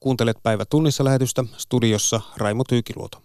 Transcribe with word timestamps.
Kuuntelet 0.00 0.36
päivä 0.42 0.64
tunnissa 0.64 1.04
lähetystä 1.04 1.44
studiossa 1.56 2.20
Raimo 2.36 2.64
Tyykiluoto. 2.68 3.22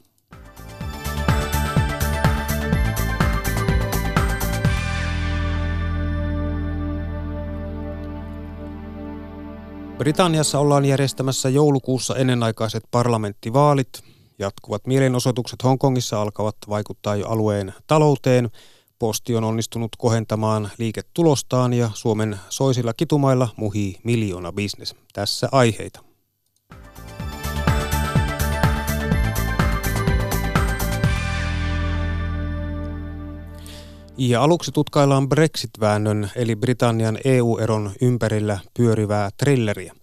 Britanniassa 9.97 10.59
ollaan 10.59 10.85
järjestämässä 10.85 11.49
joulukuussa 11.49 12.15
ennenaikaiset 12.15 12.83
parlamenttivaalit. 12.91 14.03
Jatkuvat 14.39 14.87
mielenosoitukset 14.87 15.63
Hongkongissa 15.63 16.21
alkavat 16.21 16.55
vaikuttaa 16.69 17.15
jo 17.15 17.27
alueen 17.27 17.73
talouteen. 17.87 18.49
Posti 18.99 19.35
on 19.35 19.43
onnistunut 19.43 19.91
kohentamaan 19.97 20.69
liiketulostaan 20.77 21.73
ja 21.73 21.89
Suomen 21.93 22.39
soisilla 22.49 22.93
kitumailla 22.93 23.49
muhii 23.57 23.95
miljoona 24.03 24.51
bisnes. 24.51 24.95
Tässä 25.13 25.49
aiheita. 25.51 26.14
Ja 34.17 34.43
aluksi 34.43 34.71
tutkaillaan 34.71 35.29
Brexit-väännön 35.29 36.31
eli 36.35 36.55
Britannian 36.55 37.17
EU-eron 37.25 37.91
ympärillä 38.01 38.59
pyörivää 38.77 39.29
trilleriä. 39.37 39.93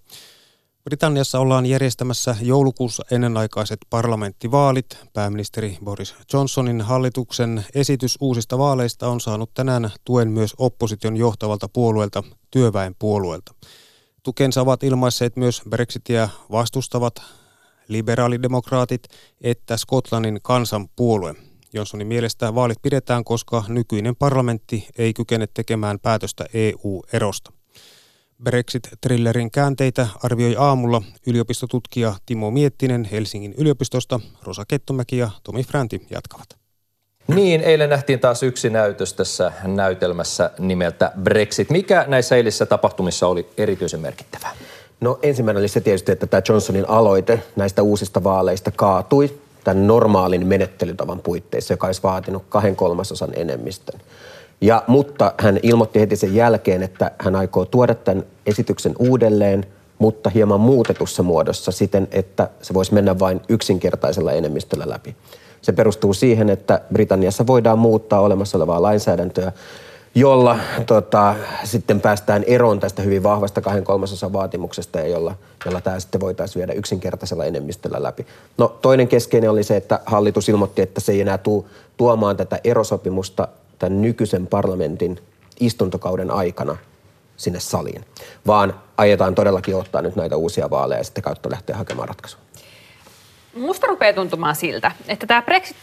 Britanniassa 0.85 1.39
ollaan 1.39 1.67
järjestämässä 1.67 2.37
joulukuussa 2.41 3.05
ennenaikaiset 3.11 3.79
parlamenttivaalit. 3.91 4.99
Pääministeri 5.13 5.79
Boris 5.85 6.15
Johnsonin 6.33 6.81
hallituksen 6.81 7.65
esitys 7.75 8.19
uusista 8.21 8.59
vaaleista 8.59 9.09
on 9.09 9.21
saanut 9.21 9.55
tänään 9.55 9.91
tuen 10.05 10.29
myös 10.29 10.55
opposition 10.59 11.17
johtavalta 11.17 11.69
puolueelta, 11.69 12.23
työväenpuolueelta. 12.51 13.55
Tukensa 14.23 14.61
ovat 14.61 14.83
ilmaisseet 14.83 15.37
myös 15.37 15.63
Brexitia 15.71 16.29
vastustavat 16.51 17.23
liberaalidemokraatit 17.89 19.03
että 19.41 19.77
Skotlannin 19.77 20.39
kansanpuolue. 20.43 21.35
Johnsonin 21.73 22.07
mielestä 22.07 22.55
vaalit 22.55 22.83
pidetään, 22.83 23.25
koska 23.25 23.65
nykyinen 23.69 24.17
parlamentti 24.17 24.89
ei 24.99 25.13
kykene 25.13 25.47
tekemään 25.55 25.99
päätöstä 26.01 26.47
EU-erosta. 26.55 27.53
Brexit-trillerin 28.45 29.51
käänteitä 29.51 30.07
arvioi 30.23 30.57
aamulla 30.59 31.03
yliopistotutkija 31.27 32.15
Timo 32.27 32.51
Miettinen 32.51 33.05
Helsingin 33.05 33.55
yliopistosta. 33.59 34.21
Rosa 34.43 34.65
Kettomäki 34.69 35.17
ja 35.17 35.31
Tomi 35.45 35.63
Fränti 35.63 36.07
jatkavat. 36.11 36.47
Niin, 37.29 37.61
eilen 37.61 37.91
nähtiin 37.91 38.21
taas 38.21 38.43
yksi 38.43 38.71
näytös 38.71 39.15
tässä 39.15 39.53
näytelmässä 39.65 40.51
nimeltä 40.59 41.13
Brexit. 41.23 41.71
Mikä 41.71 42.05
näissä 42.09 42.37
eilisissä 42.37 42.67
tapahtumissa 42.67 43.27
oli 43.27 43.49
erityisen 43.57 44.01
merkittävää? 44.01 44.53
No 45.01 45.19
ensimmäinen 45.23 45.61
oli 45.61 45.69
se 45.69 45.81
tietysti, 45.81 46.13
että 46.13 46.27
tämä 46.27 46.43
Johnsonin 46.49 46.89
aloite 46.89 47.43
näistä 47.57 47.83
uusista 47.83 48.25
vaaleista 48.25 48.71
kaatui 48.71 49.41
tämän 49.65 49.87
normaalin 49.87 50.47
menettelytavan 50.47 51.21
puitteissa, 51.21 51.73
joka 51.73 51.87
olisi 51.87 52.03
vaatinut 52.03 52.43
kahden 52.49 52.77
kolmasosan 52.77 53.31
enemmistön. 53.37 54.01
Ja, 54.61 54.85
mutta 54.87 55.35
hän 55.39 55.59
ilmoitti 55.63 56.01
heti 56.01 56.17
sen 56.17 56.35
jälkeen, 56.35 56.83
että 56.83 57.11
hän 57.19 57.37
aikoo 57.37 57.65
tuoda 57.65 57.95
tämän 57.95 58.25
esityksen 58.47 58.95
uudelleen, 58.99 59.67
mutta 59.99 60.31
hieman 60.31 60.61
muutetussa 60.61 61.23
muodossa 61.23 61.73
siten, 61.73 62.09
että 62.11 62.49
se 62.63 62.75
voisi 62.75 62.95
mennä 62.95 63.19
vain 63.19 63.41
yksinkertaisella 63.49 64.33
enemmistöllä 64.33 64.85
läpi. 64.89 65.17
Se 65.63 65.73
perustuu 65.73 66.15
siihen, 66.15 66.51
että 66.51 66.81
Britanniassa 66.93 67.47
voidaan 67.47 67.79
muuttaa 67.79 68.21
olemassa 68.21 68.59
olevaa 68.59 68.83
lainsäädäntöä 68.83 69.53
jolla 70.15 70.59
tota, 70.87 71.35
sitten 71.65 72.01
päästään 72.01 72.45
eroon 72.47 72.81
tästä 72.81 73.03
hyvin 73.03 73.23
vahvasta 73.23 73.61
kahden 73.61 73.85
kolmasosan 73.85 74.33
vaatimuksesta 74.33 74.99
ja 74.99 75.07
jolla, 75.07 75.35
jolla 75.65 75.81
tämä 75.81 76.01
sitten 76.01 76.21
voitaisiin 76.21 76.61
viedä 76.61 76.73
yksinkertaisella 76.73 77.45
enemmistöllä 77.45 78.03
läpi. 78.03 78.27
No 78.59 78.79
toinen 78.83 79.09
keskeinen 79.09 79.51
oli 79.51 79.63
se, 79.63 79.77
että 79.77 80.01
hallitus 80.07 80.49
ilmoitti, 80.49 80.83
että 80.83 81.01
se 81.01 81.13
ei 81.13 81.21
enää 81.21 81.39
tuu 81.39 81.69
tuomaan 81.97 82.37
tätä 82.37 82.61
erosopimusta 82.65 83.49
tämän 83.79 84.03
nykyisen 84.03 84.47
parlamentin 84.47 85.21
istuntokauden 85.61 86.31
aikana 86.31 86.77
sinne 87.37 87.61
saliin, 87.61 88.05
vaan 88.47 88.81
ajetaan 88.97 89.35
todellakin 89.35 89.77
ottaa 89.77 90.03
nyt 90.03 90.17
näitä 90.17 90.37
uusia 90.37 90.71
vaaleja 90.71 91.01
ja 91.01 91.05
sitten 91.05 91.25
kautta 91.25 91.51
lähteä 91.51 91.77
hakemaan 91.77 92.09
ratkaisua. 92.09 92.41
Musta 93.57 93.87
rupeaa 93.87 94.13
tuntumaan 94.13 94.57
siltä, 94.57 94.93
että 95.09 95.27
tämä 95.27 95.43
brexit 95.43 95.77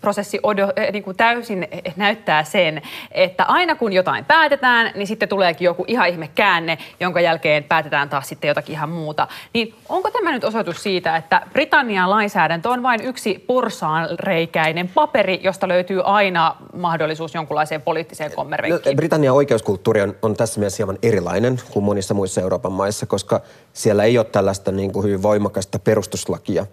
prosessi 0.00 0.40
odo, 0.42 0.72
eh, 0.76 0.92
niin 0.92 1.02
kuin 1.02 1.16
täysin 1.16 1.68
näyttää 1.96 2.44
sen, 2.44 2.82
että 3.12 3.44
aina 3.44 3.74
kun 3.74 3.92
jotain 3.92 4.24
päätetään, 4.24 4.92
niin 4.94 5.06
sitten 5.06 5.28
tuleekin 5.28 5.64
joku 5.64 5.84
ihan 5.86 6.08
ihme 6.08 6.30
käänne, 6.34 6.78
jonka 7.00 7.20
jälkeen 7.20 7.64
päätetään 7.64 8.08
taas 8.08 8.28
sitten 8.28 8.48
jotakin 8.48 8.72
ihan 8.72 8.88
muuta. 8.88 9.28
Niin 9.54 9.74
onko 9.88 10.10
tämä 10.10 10.32
nyt 10.32 10.44
osoitus 10.44 10.82
siitä, 10.82 11.16
että 11.16 11.42
Britannian 11.52 12.10
lainsäädäntö 12.10 12.68
on 12.68 12.82
vain 12.82 13.02
yksi 13.02 13.44
porsaanreikäinen 13.46 14.88
paperi, 14.88 15.40
josta 15.42 15.68
löytyy 15.68 16.02
aina 16.04 16.56
mahdollisuus 16.76 17.34
jonkunlaiseen 17.34 17.82
poliittiseen 17.82 18.32
kommervenkkiin? 18.32 18.94
No, 18.94 18.96
Britannian 18.96 19.34
oikeuskulttuuri 19.34 20.02
on, 20.02 20.14
on 20.22 20.36
tässä 20.36 20.60
mielessä 20.60 20.76
hieman 20.76 20.98
erilainen 21.02 21.60
kuin 21.70 21.84
monissa 21.84 22.14
muissa 22.14 22.40
Euroopan 22.40 22.72
maissa, 22.72 23.06
koska 23.06 23.40
siellä 23.72 24.04
ei 24.04 24.18
ole 24.18 24.26
tällaista 24.26 24.72
niin 24.72 24.92
kuin 24.92 25.04
hyvin 25.04 25.22
voimakasta 25.22 25.78
perustuslakia 25.78 26.66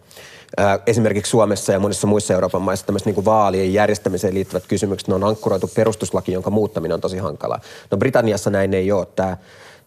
esimerkiksi 0.88 1.30
Suomessa 1.30 1.72
ja 1.72 1.80
monissa 1.80 2.08
muissa 2.08 2.34
Euroopan 2.34 2.62
maissa 2.62 2.86
tämmöiset 2.86 3.06
niin 3.06 3.26
vaalien 3.26 3.74
järjestämiseen 3.74 4.34
liittyvät 4.34 4.68
kysymykset, 4.68 5.08
ne 5.08 5.16
on 5.16 5.24
ankkuroitu 5.24 5.72
perustuslaki, 5.76 6.32
jonka 6.32 6.50
muuttaminen 6.50 6.96
on 6.96 7.02
tosi 7.02 7.18
hankalaa. 7.18 7.60
No 7.92 7.98
Britanniassa 7.98 8.50
näin 8.50 8.74
ei 8.74 8.92
ole. 8.92 9.08
Tämä 9.16 9.38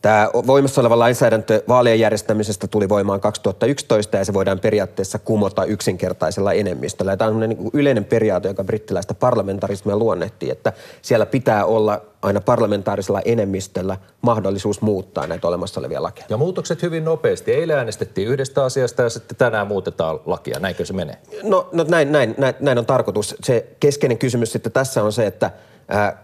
Tämä 0.02 0.30
voimassa 0.46 0.80
oleva 0.80 0.98
lainsäädäntö 0.98 1.62
vaalien 1.68 2.00
järjestämisestä 2.00 2.66
tuli 2.66 2.88
voimaan 2.88 3.20
2011 3.20 4.16
ja 4.16 4.24
se 4.24 4.34
voidaan 4.34 4.60
periaatteessa 4.60 5.18
kumota 5.18 5.64
yksinkertaisella 5.64 6.52
enemmistöllä. 6.52 7.16
Tämä 7.16 7.30
on 7.30 7.40
niin 7.40 7.70
yleinen 7.72 8.04
periaate, 8.04 8.48
joka 8.48 8.64
brittiläistä 8.64 9.14
parlamentarismia 9.14 9.96
luonnehtii, 9.96 10.50
että 10.50 10.72
siellä 11.02 11.26
pitää 11.26 11.64
olla 11.64 12.00
aina 12.22 12.40
parlamentaarisella 12.40 13.20
enemmistöllä 13.24 13.96
mahdollisuus 14.20 14.80
muuttaa 14.80 15.26
näitä 15.26 15.48
olemassa 15.48 15.80
olevia 15.80 16.02
lakeja. 16.02 16.26
Ja 16.28 16.36
muutokset 16.36 16.82
hyvin 16.82 17.04
nopeasti. 17.04 17.52
Eilen 17.52 17.78
äänestettiin 17.78 18.28
yhdestä 18.28 18.64
asiasta 18.64 19.02
ja 19.02 19.10
sitten 19.10 19.36
tänään 19.36 19.66
muutetaan 19.66 20.20
lakia. 20.26 20.58
Näinkö 20.58 20.84
se 20.84 20.92
menee? 20.92 21.16
No, 21.42 21.68
no 21.72 21.84
näin, 21.88 22.12
näin, 22.12 22.34
näin, 22.38 22.54
näin 22.60 22.78
on 22.78 22.86
tarkoitus. 22.86 23.36
Se 23.42 23.66
keskeinen 23.80 24.18
kysymys 24.18 24.52
sitten 24.52 24.72
tässä 24.72 25.02
on 25.02 25.12
se, 25.12 25.26
että– 25.26 25.50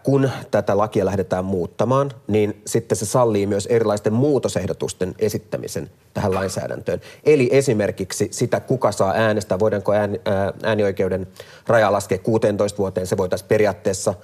kun 0.03 0.31
tätä 0.51 0.79
lakia 0.79 1.05
lähdetään 1.05 1.45
muuttamaan, 1.45 2.11
niin 2.27 2.63
sitten 2.67 2.97
se 2.97 3.07
sallii 3.07 3.47
myös 3.47 3.67
erilaisten 3.67 4.13
muutosehdotusten 4.13 5.15
esittämisen 5.19 5.91
tähän 6.15 6.35
lainsäädäntöön. 6.35 7.01
Eli 7.25 7.49
esimerkiksi 7.53 8.29
sitä, 8.31 8.61
kuka 8.61 8.93
saa 8.93 9.13
äänestää, 9.17 9.59
voidaanko 9.59 9.93
ääni, 9.93 10.21
äänioikeuden 10.63 11.27
raja 11.67 11.93
laskea 11.93 12.19
16 12.19 12.79
vuoteen, 12.79 13.07
se 13.07 13.17
voitaisiin 13.17 13.49
periaatteessa 13.49 14.15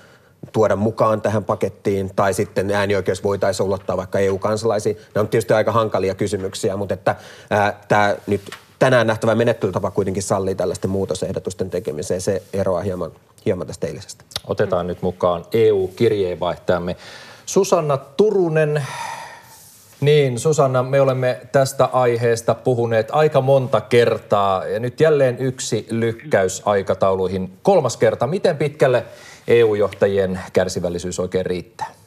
tuoda 0.53 0.77
mukaan 0.77 1.23
tähän 1.23 1.45
pakettiin, 1.45 2.15
tai 2.17 2.34
sitten 2.34 2.71
äänioikeus 2.71 3.25
voitaisiin 3.25 3.67
ulottaa 3.67 3.97
vaikka 3.97 4.19
EU-kansalaisiin. 4.19 4.97
Nämä 5.15 5.22
on 5.22 5.28
tietysti 5.28 5.53
aika 5.53 5.72
hankalia 5.72 6.15
kysymyksiä, 6.15 6.77
mutta 6.77 6.95
että, 6.95 7.17
tämä 7.89 8.17
nyt 8.27 8.41
tänään 8.81 9.07
nähtävä 9.07 9.35
menettelytapa 9.35 9.91
kuitenkin 9.91 10.23
sallii 10.23 10.55
tällaisten 10.55 10.91
muutosehdotusten 10.91 11.71
tekemiseen. 11.71 12.21
Se 12.21 12.43
eroaa 12.53 12.83
hieman, 12.83 13.13
hieman 13.47 13.67
tästä 13.67 13.87
eilisestä. 13.87 14.25
Otetaan 14.47 14.87
nyt 14.87 15.03
mukaan 15.03 15.45
EU-kirjeenvaihtajamme 15.53 16.97
Susanna 17.47 17.97
Turunen. 17.97 18.87
Niin, 20.01 20.39
Susanna, 20.39 20.83
me 20.83 21.01
olemme 21.01 21.41
tästä 21.53 21.85
aiheesta 21.85 22.55
puhuneet 22.55 23.09
aika 23.13 23.41
monta 23.41 23.81
kertaa 23.81 24.67
ja 24.67 24.81
nyt 24.81 25.01
jälleen 25.01 25.39
yksi 25.39 25.87
lykkäys 25.91 26.63
aikatauluihin. 26.65 27.53
Kolmas 27.63 27.97
kerta, 27.97 28.27
miten 28.27 28.57
pitkälle 28.57 29.05
EU-johtajien 29.49 30.41
kärsivällisyys 30.53 31.21
oikein 31.21 31.47
riittää? 31.47 32.00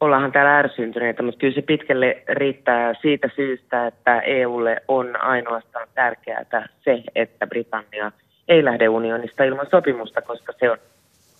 Ollaanhan 0.00 0.32
täällä 0.32 0.58
ärsyntyneitä, 0.58 1.22
mutta 1.22 1.38
kyllä 1.38 1.54
se 1.54 1.62
pitkälle 1.62 2.22
riittää 2.28 2.94
siitä 3.02 3.30
syystä, 3.36 3.86
että 3.86 4.20
EUlle 4.20 4.82
on 4.88 5.22
ainoastaan 5.22 5.88
tärkeää 5.94 6.44
se, 6.84 7.02
että 7.14 7.46
Britannia 7.46 8.12
ei 8.48 8.64
lähde 8.64 8.88
unionista 8.88 9.44
ilman 9.44 9.66
sopimusta, 9.70 10.22
koska 10.22 10.52
se 10.58 10.70
on 10.70 10.78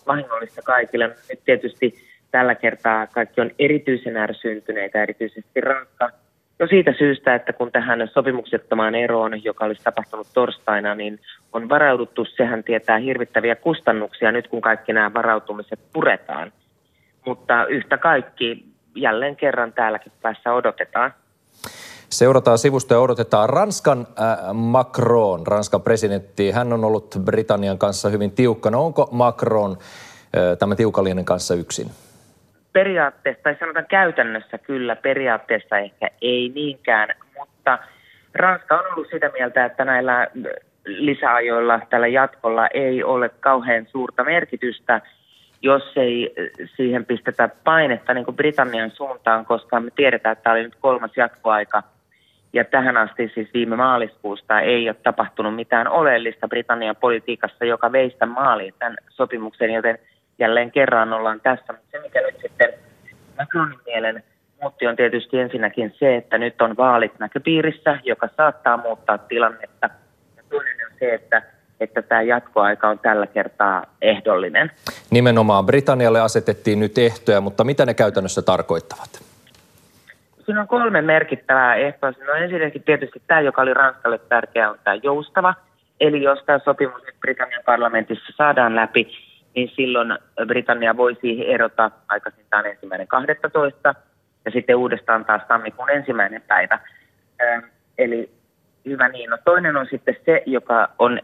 vahingollista 0.06 0.62
kaikille. 0.62 1.08
Nyt 1.08 1.40
tietysti 1.44 1.94
tällä 2.30 2.54
kertaa 2.54 3.06
kaikki 3.06 3.40
on 3.40 3.50
erityisen 3.58 4.16
ärsyntyneitä, 4.16 5.02
erityisesti 5.02 5.60
Ranska. 5.60 6.10
Jo 6.60 6.66
siitä 6.66 6.94
syystä, 6.98 7.34
että 7.34 7.52
kun 7.52 7.72
tähän 7.72 8.08
sopimuksettomaan 8.12 8.94
eroon, 8.94 9.44
joka 9.44 9.64
olisi 9.64 9.84
tapahtunut 9.84 10.26
torstaina, 10.34 10.94
niin 10.94 11.20
on 11.52 11.68
varauduttu, 11.68 12.24
sehän 12.24 12.64
tietää 12.64 12.98
hirvittäviä 12.98 13.56
kustannuksia 13.56 14.32
nyt, 14.32 14.48
kun 14.48 14.60
kaikki 14.60 14.92
nämä 14.92 15.14
varautumiset 15.14 15.80
puretaan– 15.92 16.52
mutta 17.28 17.66
yhtä 17.66 17.98
kaikki 17.98 18.64
jälleen 18.94 19.36
kerran 19.36 19.72
täälläkin 19.72 20.12
päässä 20.22 20.52
odotetaan. 20.52 21.14
Seurataan 22.10 22.58
sivusta 22.58 22.94
ja 22.94 23.00
odotetaan 23.00 23.50
Ranskan 23.50 23.98
äh, 23.98 24.54
Macron, 24.54 25.46
Ranskan 25.46 25.82
presidentti. 25.82 26.50
Hän 26.50 26.72
on 26.72 26.84
ollut 26.84 27.16
Britannian 27.24 27.78
kanssa 27.78 28.08
hyvin 28.08 28.30
tiukkana. 28.30 28.78
Onko 28.78 29.08
Macron 29.12 29.70
äh, 29.72 30.58
tämän 30.58 30.76
tiukallinen 30.76 31.24
kanssa 31.24 31.54
yksin? 31.54 31.86
Periaatteessa, 32.72 33.42
tai 33.42 33.56
sanotaan 33.60 33.86
käytännössä 33.86 34.58
kyllä, 34.58 34.96
periaatteessa 34.96 35.78
ehkä 35.78 36.08
ei 36.22 36.52
niinkään, 36.54 37.08
mutta 37.38 37.78
Ranska 38.34 38.78
on 38.78 38.92
ollut 38.92 39.08
sitä 39.10 39.30
mieltä, 39.32 39.64
että 39.64 39.84
näillä 39.84 40.26
lisäajoilla 40.84 41.80
tällä 41.90 42.06
jatkolla 42.06 42.66
ei 42.66 43.02
ole 43.02 43.28
kauhean 43.40 43.86
suurta 43.90 44.24
merkitystä, 44.24 45.00
jos 45.62 45.92
ei 45.96 46.34
siihen 46.76 47.06
pistetä 47.06 47.48
painetta 47.64 48.14
niin 48.14 48.24
kuin 48.24 48.36
Britannian 48.36 48.90
suuntaan, 48.90 49.44
koska 49.44 49.80
me 49.80 49.90
tiedetään, 49.96 50.32
että 50.32 50.42
tämä 50.42 50.54
oli 50.54 50.62
nyt 50.62 50.76
kolmas 50.80 51.10
jatkoaika. 51.16 51.82
Ja 52.52 52.64
tähän 52.64 52.96
asti 52.96 53.30
siis 53.34 53.48
viime 53.54 53.76
maaliskuusta 53.76 54.60
ei 54.60 54.88
ole 54.88 54.96
tapahtunut 55.02 55.54
mitään 55.54 55.88
oleellista 55.88 56.48
Britannian 56.48 56.96
politiikassa, 56.96 57.64
joka 57.64 57.92
veistä 57.92 58.26
maaliin 58.26 58.74
tämän 58.78 58.96
sopimuksen, 59.08 59.70
joten 59.70 59.98
jälleen 60.38 60.70
kerran 60.70 61.12
ollaan 61.12 61.40
tässä. 61.40 61.72
Mutta 61.72 61.88
se, 61.90 61.98
mikä 62.00 62.20
nyt 62.20 62.40
sitten 62.42 62.72
Macronin 63.38 63.78
mielen 63.86 64.22
muutti 64.62 64.86
on 64.86 64.96
tietysti 64.96 65.38
ensinnäkin 65.38 65.94
se, 65.98 66.16
että 66.16 66.38
nyt 66.38 66.62
on 66.62 66.76
vaalit 66.76 67.18
näköpiirissä, 67.18 67.98
joka 68.04 68.28
saattaa 68.36 68.76
muuttaa 68.76 69.18
tilannetta. 69.18 69.90
Ja 70.36 70.42
toinen 70.48 70.76
on 70.86 70.92
se, 70.98 71.14
että 71.14 71.42
että 71.80 72.02
tämä 72.02 72.22
jatkoaika 72.22 72.88
on 72.88 72.98
tällä 72.98 73.26
kertaa 73.26 73.84
ehdollinen. 74.02 74.70
Nimenomaan 75.10 75.66
Britannialle 75.66 76.20
asetettiin 76.20 76.80
nyt 76.80 76.98
ehtoja, 76.98 77.40
mutta 77.40 77.64
mitä 77.64 77.86
ne 77.86 77.94
käytännössä 77.94 78.42
tarkoittavat? 78.42 79.28
Siinä 80.44 80.60
on 80.60 80.68
kolme 80.68 81.02
merkittävää 81.02 81.74
ehtoa. 81.74 82.12
No 82.26 82.32
ensinnäkin 82.32 82.82
tietysti 82.82 83.22
tämä, 83.26 83.40
joka 83.40 83.62
oli 83.62 83.74
Ranskalle 83.74 84.18
tärkeä, 84.18 84.70
on 84.70 84.78
tämä 84.84 84.94
joustava. 85.02 85.54
Eli 86.00 86.22
jos 86.22 86.42
tämä 86.46 86.58
sopimus 86.64 87.02
nyt 87.06 87.20
Britannian 87.20 87.62
parlamentissa 87.66 88.32
saadaan 88.36 88.76
läpi, 88.76 89.12
niin 89.54 89.70
silloin 89.76 90.18
Britannia 90.46 90.96
voisi 90.96 91.50
erota 91.50 91.90
aikaisintaan 92.08 92.66
ensimmäinen 92.66 93.08
12 93.08 93.94
ja 94.44 94.50
sitten 94.50 94.76
uudestaan 94.76 95.24
taas 95.24 95.42
tammikuun 95.48 95.90
ensimmäinen 95.90 96.42
päivä. 96.42 96.78
Eli 97.98 98.30
hyvä 98.84 99.08
niin. 99.08 99.30
No 99.30 99.38
toinen 99.44 99.76
on 99.76 99.86
sitten 99.90 100.16
se, 100.24 100.42
joka 100.46 100.88
on 100.98 101.20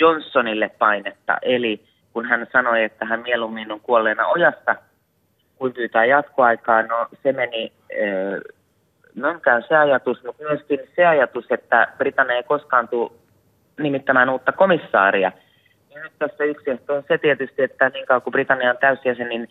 Johnsonille 0.00 0.70
painetta, 0.78 1.38
eli 1.42 1.84
kun 2.12 2.26
hän 2.26 2.46
sanoi, 2.52 2.84
että 2.84 3.04
hän 3.04 3.20
mieluummin 3.20 3.72
on 3.72 3.80
kuolleena 3.80 4.26
ojasta, 4.26 4.76
kuin 5.56 5.72
pyytää 5.72 6.04
jatkoaikaa, 6.04 6.82
no 6.82 7.08
se 7.22 7.32
meni 7.32 7.72
mönkään 9.14 9.64
se 9.68 9.76
ajatus, 9.76 10.24
mutta 10.24 10.42
myöskin 10.42 10.80
se 10.96 11.06
ajatus, 11.06 11.44
että 11.50 11.88
Britannia 11.98 12.36
ei 12.36 12.42
koskaan 12.42 12.88
tule 12.88 13.10
nimittämään 13.80 14.30
uutta 14.30 14.52
komissaaria. 14.52 15.32
Ja 15.94 16.02
nyt 16.02 16.12
tässä 16.18 16.44
yksi 16.44 16.70
on 16.70 17.04
se 17.08 17.18
tietysti, 17.18 17.62
että 17.62 17.88
niin 17.88 18.06
kauan 18.06 18.22
kuin 18.22 18.32
Britannia 18.32 18.70
on 18.70 18.78
täysjäsen, 18.78 19.28
niin 19.28 19.48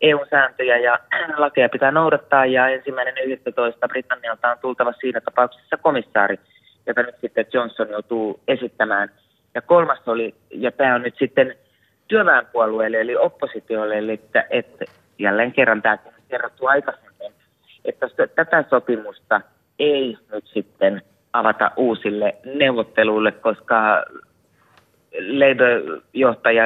EU-sääntöjä 0.00 0.76
ja 0.76 0.98
lakeja 1.36 1.68
pitää 1.68 1.90
noudattaa 1.90 2.46
ja 2.46 2.68
ensimmäinen 2.68 3.14
11. 3.24 3.88
Britannialta 3.88 4.50
on 4.50 4.58
tultava 4.58 4.92
siinä 5.00 5.20
tapauksessa 5.20 5.76
komissaari, 5.76 6.40
jota 6.86 7.02
nyt 7.02 7.14
sitten 7.20 7.46
Johnson 7.52 7.90
joutuu 7.90 8.40
esittämään. 8.48 9.08
Ja 9.56 9.62
kolmas 9.62 10.08
oli, 10.08 10.34
ja 10.50 10.72
tämä 10.72 10.94
on 10.94 11.02
nyt 11.02 11.14
sitten 11.18 11.54
työväenpuolueelle 12.08 13.00
eli 13.00 13.16
oppositiolle, 13.16 13.98
eli 13.98 14.12
että, 14.12 14.44
että 14.50 14.84
jälleen 15.18 15.52
kerran 15.52 15.82
tämä 15.82 15.98
on 16.06 16.12
kerrottu 16.28 16.66
aikaisemmin, 16.66 17.32
että 17.84 18.06
tätä 18.34 18.64
sopimusta 18.70 19.40
ei 19.78 20.18
nyt 20.32 20.46
sitten 20.46 21.02
avata 21.32 21.70
uusille 21.76 22.36
neuvotteluille, 22.44 23.32
koska 23.32 24.04
Labour-johtaja 25.12 26.64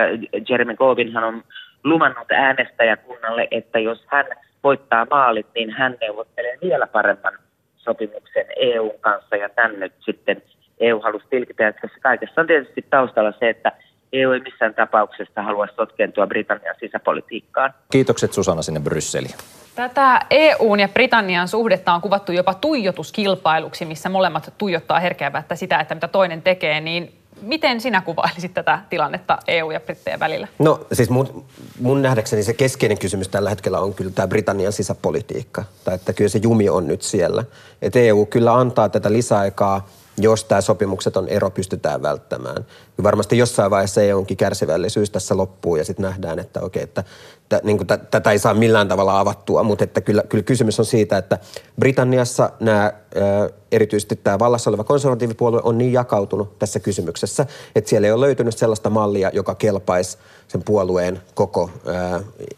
Jeremy 0.49 0.77
Corbynhan 0.77 1.25
on 1.25 1.45
luvannut 1.85 2.31
äänestäjäkunnalle, 2.33 3.49
että 3.51 3.79
jos 3.79 4.05
hän 4.07 4.27
voittaa 4.65 5.07
vaalit, 5.11 5.47
niin 5.55 5.71
hän 5.71 5.97
neuvottelee 6.01 6.59
vielä 6.63 6.87
paremman 6.87 7.39
sopimuksen 7.77 8.47
EUn 8.57 9.01
kanssa 9.01 9.37
ja 9.37 9.49
tämän 9.49 9.81
nyt 9.81 9.93
sitten 10.01 10.43
EU 10.81 11.01
halusi 11.01 11.27
tilkitä. 11.31 11.63
Ja 11.65 11.73
tässä 11.73 12.01
kaikessa 12.03 12.41
on 12.41 12.47
tietysti 12.47 12.87
taustalla 12.91 13.33
se, 13.39 13.49
että 13.49 13.73
EU 14.13 14.33
ei 14.33 14.41
missään 14.41 14.75
tapauksessa 14.75 15.43
halua 15.43 15.67
sotkentua 15.77 16.27
Britannian 16.27 16.75
sisäpolitiikkaan. 16.81 17.75
Kiitokset 17.93 18.33
Susanna 18.33 18.63
sinne 18.63 18.81
Brysseliin. 18.81 19.35
Tätä 19.75 20.21
EUn 20.31 20.81
ja 20.81 20.89
Britannian 20.89 21.49
suhdetta 21.49 21.93
on 21.93 22.01
kuvattu 22.01 22.33
jopa 22.33 22.55
tuijotuskilpailuksi, 22.55 23.85
missä 23.85 24.09
molemmat 24.09 24.55
tuijottaa 24.59 25.01
herkeävättä 25.01 25.55
sitä, 25.55 25.81
että 25.81 25.95
mitä 25.95 26.09
toinen 26.09 26.43
tekee, 26.43 26.81
niin 26.81 27.13
Miten 27.43 27.81
sinä 27.81 28.01
kuvailisit 28.01 28.55
tätä 28.55 28.79
tilannetta 28.91 29.39
EU- 29.49 29.71
ja 29.71 29.81
Brittien 29.81 30.21
välillä? 30.21 30.49
No 30.59 30.81
siis 30.93 31.11
mun, 31.11 31.45
mun 31.81 32.03
nähdäkseni 32.03 32.43
se 32.43 32.53
keskeinen 32.53 32.99
kysymys 32.99 33.29
tällä 33.29 33.51
hetkellä 33.51 33.81
on 33.81 33.95
kyllä 33.95 34.11
tämä 34.11 34.29
Britannian 34.29 34.73
sisäpolitiikka. 34.73 35.65
Tai 35.85 35.95
että 35.95 36.13
kyllä 36.13 36.29
se 36.29 36.39
jumi 36.43 36.69
on 36.69 36.87
nyt 36.87 37.03
siellä. 37.03 37.45
Että 37.83 37.99
EU 37.99 38.27
kyllä 38.27 38.55
antaa 38.55 38.89
tätä 38.89 39.13
lisäaikaa 39.13 39.89
jos 40.23 40.45
tämä 40.45 40.61
sopimukseton 40.61 41.29
ero 41.29 41.51
pystytään 41.51 42.03
välttämään. 42.03 42.67
Ja 42.99 43.05
varmasti 43.05 43.39
jossain 43.39 43.71
vaiheessa 43.71 44.03
EUnkin 44.03 44.37
kärsivällisyys 44.37 45.11
tässä 45.11 45.37
loppuu 45.37 45.77
ja 45.77 45.85
sitten 45.85 46.03
nähdään, 46.03 46.39
että 46.39 46.61
okei, 46.61 46.83
että 46.83 47.05
t- 47.49 47.65
niin 47.65 47.87
t- 47.87 48.11
tätä 48.11 48.31
ei 48.31 48.39
saa 48.39 48.55
millään 48.55 48.89
tavalla 48.89 49.21
avattua, 49.21 49.63
mutta 49.63 49.85
että 49.85 50.01
kyllä, 50.01 50.23
kyllä 50.29 50.45
kysymys 50.45 50.79
on 50.79 50.85
siitä, 50.85 51.19
että 51.19 51.39
Britanniassa 51.81 52.51
nämä, 52.61 52.93
erityisesti 53.73 54.17
tämä 54.17 54.39
vallassa 54.39 54.71
oleva 54.71 54.85
konservatiivipuolue 54.85 55.61
on 55.65 55.79
niin 55.79 55.93
jakautunut 55.93 56.59
tässä 56.59 56.81
kysymyksessä, 56.81 57.47
että 57.75 57.91
siellä 57.91 58.07
ei 58.07 58.13
ole 58.13 58.27
löytynyt 58.27 58.59
sellaista 58.59 58.91
mallia, 58.91 59.31
joka 59.33 59.55
kelpaisi 59.55 60.19
sen 60.51 60.63
puolueen 60.63 61.23
koko 61.35 61.71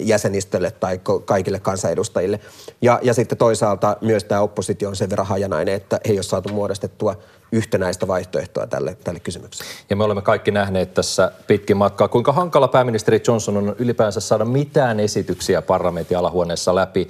jäsenistölle 0.01 0.71
tai 0.71 1.01
kaikille 1.25 1.61
kansanedustajille. 1.61 2.41
Ja, 2.83 2.99
ja 3.03 3.15
sitten 3.15 3.39
toisaalta 3.39 3.97
myös 4.01 4.25
tämä 4.25 4.41
oppositio 4.41 4.89
on 4.89 4.97
sen 4.97 5.11
verran 5.11 5.27
hajanainen, 5.27 5.75
että 5.75 6.01
he 6.07 6.13
ei 6.13 6.17
ole 6.17 6.23
saatu 6.23 6.49
muodostettua 6.49 7.17
yhtenäistä 7.53 8.09
vaihtoehtoa 8.09 8.67
tälle, 8.67 8.97
tälle 9.05 9.21
kysymykselle. 9.21 9.71
Ja 9.91 9.97
me 9.97 10.05
olemme 10.05 10.23
kaikki 10.23 10.51
nähneet 10.51 10.95
tässä 10.95 11.33
pitkin 11.47 11.77
matkaa, 11.77 12.09
kuinka 12.09 12.33
hankala 12.33 12.69
pääministeri 12.69 13.23
Johnson 13.29 13.57
on 13.57 13.77
ylipäänsä 13.79 14.21
saada 14.21 14.45
mitään 14.45 15.01
esityksiä 15.01 15.63
parlamentin 15.63 16.19
alahuoneessa 16.19 16.75
läpi. 16.75 17.09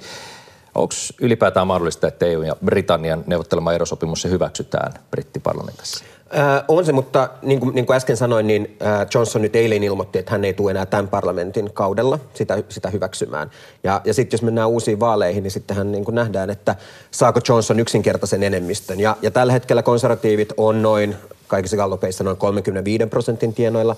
Onko 0.75 0.93
ylipäätään 1.21 1.67
mahdollista, 1.67 2.07
että 2.07 2.25
EU 2.25 2.41
ja 2.41 2.55
Britannian 2.65 3.23
neuvottelema 3.27 3.73
erosopimus 3.73 4.21
se 4.21 4.29
hyväksytään 4.29 4.93
brittiparlamentissa? 5.11 6.05
Äh, 6.37 6.63
on 6.67 6.85
se, 6.85 6.91
mutta 6.91 7.29
niin 7.41 7.59
kuin, 7.59 7.75
niin 7.75 7.85
kuin 7.85 7.95
äsken 7.97 8.17
sanoin, 8.17 8.47
niin 8.47 8.77
äh, 8.81 9.07
Johnson 9.13 9.41
nyt 9.41 9.55
eilen 9.55 9.83
ilmoitti, 9.83 10.19
että 10.19 10.31
hän 10.31 10.45
ei 10.45 10.53
tule 10.53 10.71
enää 10.71 10.85
tämän 10.85 11.07
parlamentin 11.07 11.73
kaudella 11.73 12.19
sitä, 12.33 12.63
sitä 12.69 12.89
hyväksymään. 12.89 13.51
Ja, 13.83 14.01
ja 14.05 14.13
sitten 14.13 14.37
jos 14.37 14.41
mennään 14.41 14.69
uusiin 14.69 14.99
vaaleihin, 14.99 15.43
niin 15.43 15.51
sittenhän 15.51 15.91
niin 15.91 16.05
kuin 16.05 16.15
nähdään, 16.15 16.49
että 16.49 16.75
saako 17.11 17.39
Johnson 17.49 17.79
yksinkertaisen 17.79 18.43
enemmistön. 18.43 18.99
Ja, 18.99 19.17
ja 19.21 19.31
tällä 19.31 19.53
hetkellä 19.53 19.83
konservatiivit 19.83 20.53
on 20.57 20.81
noin 20.81 21.15
kaikissa 21.47 21.77
gallopeissa 21.77 22.23
noin 22.23 22.37
35 22.37 23.05
prosentin 23.05 23.53
tienoilla. 23.53 23.95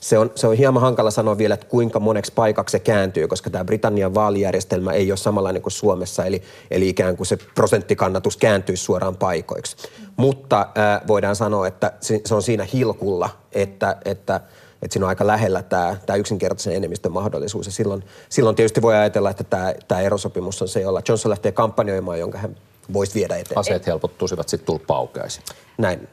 Se 0.00 0.18
on, 0.18 0.30
se 0.34 0.46
on 0.46 0.56
hieman 0.56 0.82
hankala 0.82 1.10
sanoa 1.10 1.38
vielä, 1.38 1.54
että 1.54 1.66
kuinka 1.66 2.00
moneksi 2.00 2.32
paikaksi 2.34 2.72
se 2.72 2.78
kääntyy, 2.78 3.28
koska 3.28 3.50
tämä 3.50 3.64
Britannian 3.64 4.14
vaalijärjestelmä 4.14 4.92
ei 4.92 5.10
ole 5.10 5.16
samanlainen 5.16 5.62
kuin 5.62 5.72
Suomessa, 5.72 6.24
eli, 6.24 6.42
eli 6.70 6.88
ikään 6.88 7.16
kuin 7.16 7.26
se 7.26 7.38
prosenttikannatus 7.54 8.36
kääntyisi 8.36 8.84
suoraan 8.84 9.16
paikoiksi. 9.16 9.76
Mutta 10.16 10.60
äh, 10.60 11.00
voidaan 11.06 11.36
sanoa, 11.36 11.66
että 11.66 11.92
se 12.00 12.34
on 12.34 12.42
siinä 12.42 12.66
hilkulla, 12.72 13.30
että, 13.52 13.96
että 14.04 14.40
että 14.82 14.92
siinä 14.92 15.06
on 15.06 15.08
aika 15.08 15.26
lähellä 15.26 15.62
tämä, 15.62 15.96
tämä 16.06 16.16
yksinkertaisen 16.16 16.74
enemmistön 16.74 17.12
mahdollisuus. 17.12 17.66
Ja 17.66 17.72
silloin, 17.72 18.04
silloin 18.28 18.56
tietysti 18.56 18.82
voi 18.82 18.94
ajatella, 18.94 19.30
että 19.30 19.44
tämä, 19.44 19.74
tämä 19.88 20.00
erosopimus 20.00 20.62
on 20.62 20.68
se, 20.68 20.80
jolla 20.80 21.02
Johnson 21.08 21.30
lähtee 21.30 21.52
kampanjoimaan, 21.52 22.18
jonka 22.18 22.38
hän 22.38 22.56
voisi 22.92 23.14
viedä 23.14 23.34
eteenpäin. 23.34 23.58
Aseet 23.58 23.86
helpottuisivat 23.86 24.48
sitten 24.48 24.66
tulppa 24.66 24.96
aukeaisi. 24.96 25.40
Näin. 25.78 26.08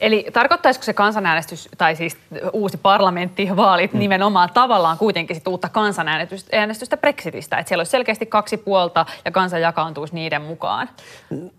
Eli 0.00 0.26
tarkoittaisiko 0.32 0.84
se 0.84 0.92
kansanäänestys, 0.92 1.68
tai 1.78 1.96
siis 1.96 2.16
uusi 2.52 2.76
parlamenttivaalit 2.76 3.92
mm. 3.92 3.98
nimenomaan 3.98 4.50
tavallaan 4.54 4.98
kuitenkin 4.98 5.36
sit 5.36 5.48
uutta 5.48 5.68
kansanäänestystä 5.68 6.96
Brexitistä? 6.96 7.58
Että 7.58 7.68
siellä 7.68 7.80
olisi 7.80 7.90
selkeästi 7.90 8.26
kaksi 8.26 8.56
puolta 8.56 9.06
ja 9.24 9.30
kansa 9.30 9.58
jakaantuisi 9.58 10.14
niiden 10.14 10.42
mukaan? 10.42 10.88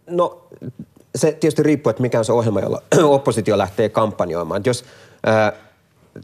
No 0.10 0.44
se 1.16 1.32
tietysti 1.32 1.64
riippuu, 1.64 1.90
että 1.90 2.02
mikä 2.02 2.20
on 2.20 2.26
se 2.26 2.34
ohjelma, 2.34 2.60
jolla 2.60 2.82
oppositio 3.16 3.58
lähtee 3.58 3.90
kampanjoimaan. 3.90 4.62
jos 4.66 4.86
ää, 5.26 5.54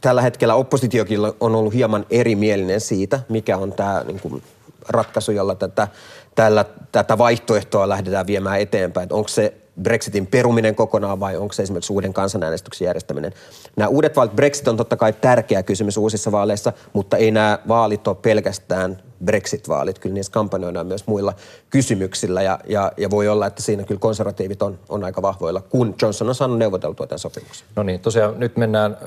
tällä 0.02 0.22
hetkellä 0.22 0.56
oppositiokin 0.56 1.20
on 1.40 1.56
ollut 1.56 1.74
hieman 1.74 2.06
erimielinen 2.10 2.82
siitä, 2.82 3.20
mikä 3.30 3.58
on 3.58 3.74
tämä 3.74 4.02
niin 4.08 4.20
kuin, 4.20 4.44
ratkaisu, 4.90 5.32
jolla 5.32 5.56
tätä, 5.56 5.88
tällä, 6.36 6.66
tätä 6.92 7.18
vaihtoehtoa 7.18 7.90
lähdetään 7.90 8.28
viemään 8.28 8.60
eteenpäin. 8.60 9.14
Onko 9.14 9.28
se 9.28 9.54
Brexitin 9.82 10.27
peruminen 10.27 10.75
kokonaan 10.75 11.20
vai 11.20 11.38
onko 11.38 11.53
se 11.53 11.63
esimerkiksi 11.63 11.94
uuden 11.94 12.13
kansanäänestyksen 12.13 12.86
järjestäminen. 12.86 13.34
Nämä 13.75 13.88
uudet 13.88 14.15
vaalit, 14.15 14.36
Brexit 14.36 14.67
on 14.67 14.77
totta 14.77 14.98
kai 14.98 15.13
tärkeä 15.13 15.63
kysymys 15.63 15.98
uusissa 15.98 16.32
vaaleissa, 16.32 16.74
mutta 16.94 17.17
ei 17.17 17.32
nämä 17.32 17.60
vaalit 17.67 18.08
ole 18.08 18.15
pelkästään 18.22 18.98
Brexit-vaalit. 19.25 20.00
Kyllä 20.00 20.13
niissä 20.13 20.32
kampanjoidaan 20.32 20.88
myös 20.88 21.08
muilla 21.08 21.34
kysymyksillä 21.70 22.41
ja, 22.41 22.60
ja, 22.67 22.91
ja 22.98 23.10
voi 23.10 23.27
olla, 23.27 23.48
että 23.48 23.62
siinä 23.62 23.84
kyllä 23.84 24.00
konservatiivit 24.00 24.62
on, 24.62 24.79
on 24.89 25.03
aika 25.03 25.22
vahvoilla, 25.22 25.62
kun 25.62 25.96
Johnson 26.01 26.29
on 26.29 26.36
saanut 26.36 26.58
neuvoteltua 26.58 27.08
tämän 27.08 27.20
sopimuksen. 27.20 27.67
No 27.75 27.84
niin, 27.84 28.00
tosiaan 28.00 28.39
nyt 28.39 28.58
mennään 28.58 28.98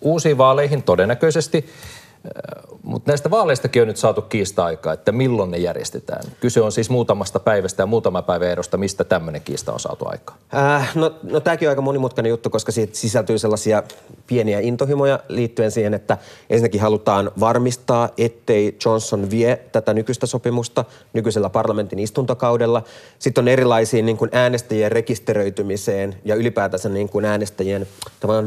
uusiin 0.00 0.38
vaaleihin 0.38 0.82
todennäköisesti. 0.82 1.66
Mutta 2.82 3.10
näistä 3.10 3.30
vaaleistakin 3.30 3.82
on 3.82 3.88
nyt 3.88 3.96
saatu 3.96 4.22
kiista-aikaa, 4.22 4.92
että 4.92 5.12
milloin 5.12 5.50
ne 5.50 5.58
järjestetään. 5.58 6.24
Kyse 6.40 6.60
on 6.60 6.72
siis 6.72 6.90
muutamasta 6.90 7.40
päivästä 7.40 7.82
ja 7.82 7.86
muutama 7.86 8.22
päivä 8.22 8.46
erosta. 8.46 8.76
Mistä 8.76 9.04
tämmöinen 9.04 9.42
kiista 9.42 9.72
on 9.72 9.80
saatu 9.80 10.04
aikaa? 10.08 10.36
Äh, 10.54 10.90
no, 10.94 11.14
no 11.22 11.40
tämäkin 11.40 11.68
on 11.68 11.70
aika 11.70 11.82
monimutkainen 11.82 12.30
juttu, 12.30 12.50
koska 12.50 12.72
siitä 12.72 12.96
sisältyy 12.96 13.38
sellaisia 13.38 13.82
pieniä 14.26 14.60
intohimoja 14.60 15.20
liittyen 15.28 15.70
siihen, 15.70 15.94
että 15.94 16.18
ensinnäkin 16.50 16.80
halutaan 16.80 17.30
varmistaa, 17.40 18.08
ettei 18.18 18.76
Johnson 18.84 19.30
vie 19.30 19.60
tätä 19.72 19.94
nykyistä 19.94 20.26
sopimusta 20.26 20.84
nykyisellä 21.12 21.50
parlamentin 21.50 21.98
istuntokaudella. 21.98 22.82
Sitten 23.18 23.44
on 23.44 23.48
erilaisia 23.48 24.02
niin 24.02 24.16
kuin 24.16 24.30
äänestäjien 24.32 24.92
rekisteröitymiseen 24.92 26.14
ja 26.24 26.34
ylipäätänsä 26.34 26.88
niin 26.88 27.08
kuin 27.08 27.24
äänestäjien 27.24 27.86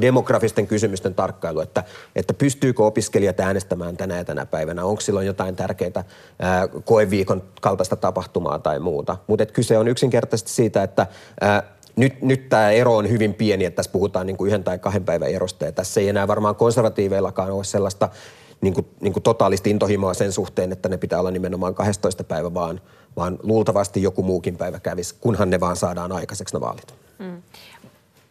demografisten 0.02 0.68
kysymysten 0.68 1.16
tarkkailu, 1.16 1.60
että, 1.60 1.84
että 2.16 2.34
pystyykö 2.34 2.84
opiskelijat 2.84 3.40
äänestämään 3.40 3.69
tänä 3.98 4.18
ja 4.18 4.26
tänä 4.26 4.46
päivänä, 4.46 4.86
onko 4.86 5.02
silloin 5.02 5.28
jotain 5.28 5.56
tärkeää 5.56 6.04
ää, 6.40 6.68
koeviikon 6.68 7.44
kaltaista 7.62 7.96
tapahtumaa 7.96 8.60
tai 8.60 8.80
muuta. 8.80 9.18
Mutta 9.28 9.46
kyse 9.46 9.78
on 9.78 9.88
yksinkertaisesti 9.88 10.52
siitä, 10.52 10.84
että 10.84 11.08
ää, 11.42 11.64
nyt, 11.96 12.22
nyt 12.22 12.50
tämä 12.50 12.72
ero 12.72 12.96
on 12.96 13.10
hyvin 13.10 13.34
pieni, 13.34 13.66
että 13.66 13.76
tässä 13.76 13.92
puhutaan 13.92 14.28
niin 14.28 14.38
kuin 14.38 14.48
yhden 14.48 14.64
tai 14.64 14.80
kahden 14.80 15.06
päivän 15.06 15.30
erosta 15.30 15.66
ja 15.66 15.72
tässä 15.72 16.02
ei 16.02 16.10
enää 16.10 16.28
varmaan 16.28 16.56
konservatiiveillakaan 16.56 17.52
ole 17.52 17.64
sellaista 17.64 18.10
niin 18.62 18.74
kuin, 18.74 18.88
niin 19.02 19.14
kuin 19.14 19.24
totaalista 19.24 19.70
intohimoa 19.70 20.14
sen 20.14 20.32
suhteen, 20.32 20.72
että 20.72 20.90
ne 20.90 20.98
pitää 20.98 21.20
olla 21.20 21.32
nimenomaan 21.32 21.76
12 21.76 22.24
päivä, 22.24 22.54
vaan, 22.54 22.82
vaan 23.16 23.40
luultavasti 23.44 24.04
joku 24.04 24.24
muukin 24.24 24.58
päivä 24.58 24.80
kävisi, 24.80 25.16
kunhan 25.20 25.50
ne 25.50 25.60
vaan 25.60 25.76
saadaan 25.76 26.12
aikaiseksi 26.12 26.56
ne 26.56 26.62
vaalit. 26.62 26.94
Mm. 27.20 27.42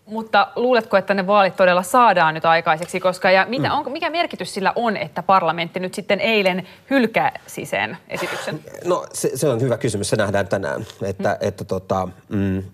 Mutta 0.09 0.49
luuletko, 0.57 0.97
että 0.97 1.15
ne 1.15 1.27
vaalit 1.27 1.57
todella 1.57 1.83
saadaan 1.83 2.35
nyt 2.35 2.45
aikaiseksi? 2.45 3.01
Koska 3.01 3.31
ja 3.31 3.47
mitä, 3.49 3.69
mm. 3.69 3.75
onko, 3.75 3.91
mikä 3.91 4.11
merkitys 4.11 4.55
sillä 4.55 4.73
on, 4.77 4.97
että 4.97 5.23
parlamentti 5.23 5.81
nyt 5.81 5.95
sitten 5.95 6.21
eilen 6.21 6.69
hylkäsi 6.91 7.65
sen 7.65 7.97
esityksen? 8.09 8.61
No 8.85 9.07
se, 9.13 9.31
se 9.35 9.49
on 9.49 9.61
hyvä 9.61 9.79
kysymys, 9.79 10.11
se 10.11 10.17
nähdään 10.17 10.49
tänään. 10.49 10.87
Että, 11.03 11.29
mm. 11.29 11.49
että 11.49 11.65
tota, 11.65 12.09
mm, 12.29 12.59
äh, 12.59 12.65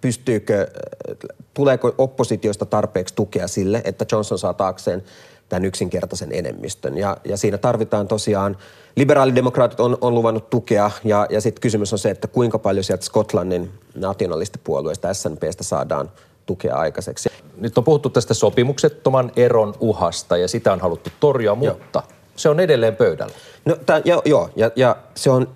pystyykö, 0.00 0.66
tuleeko 1.54 1.94
oppositiosta 1.98 2.66
tarpeeksi 2.66 3.14
tukea 3.14 3.48
sille, 3.48 3.82
että 3.84 4.06
Johnson 4.12 4.38
saa 4.38 4.54
taakseen 4.54 5.02
tämän 5.48 5.64
yksinkertaisen 5.64 6.32
enemmistön. 6.32 6.98
Ja, 6.98 7.16
ja 7.24 7.36
siinä 7.36 7.58
tarvitaan 7.58 8.08
tosiaan, 8.08 8.56
liberaalidemokraatit 8.96 9.80
on, 9.80 9.98
on 10.00 10.14
luvannut 10.14 10.50
tukea 10.50 10.90
ja, 11.04 11.26
ja 11.30 11.40
sitten 11.40 11.60
kysymys 11.60 11.92
on 11.92 11.98
se, 11.98 12.10
että 12.10 12.28
kuinka 12.28 12.58
paljon 12.58 12.84
sieltä 12.84 13.04
Skotlannin 13.04 13.70
nationalistipuolueesta 13.94 15.14
SNPstä 15.14 15.64
saadaan 15.64 16.10
tukea 16.46 16.76
aikaiseksi. 16.76 17.28
Nyt 17.56 17.78
on 17.78 17.84
puhuttu 17.84 18.10
tästä 18.10 18.34
sopimuksettoman 18.34 19.32
eron 19.36 19.74
uhasta 19.80 20.36
ja 20.36 20.48
sitä 20.48 20.72
on 20.72 20.80
haluttu 20.80 21.10
torjua, 21.20 21.54
mutta 21.54 22.02
joo. 22.08 22.18
se 22.36 22.48
on 22.48 22.60
edelleen 22.60 22.96
pöydällä. 22.96 23.34
No, 23.64 23.76
tää, 23.86 24.02
joo, 24.04 24.22
joo 24.24 24.50
ja, 24.56 24.70
ja 24.76 24.96
se 25.14 25.30
on, 25.30 25.48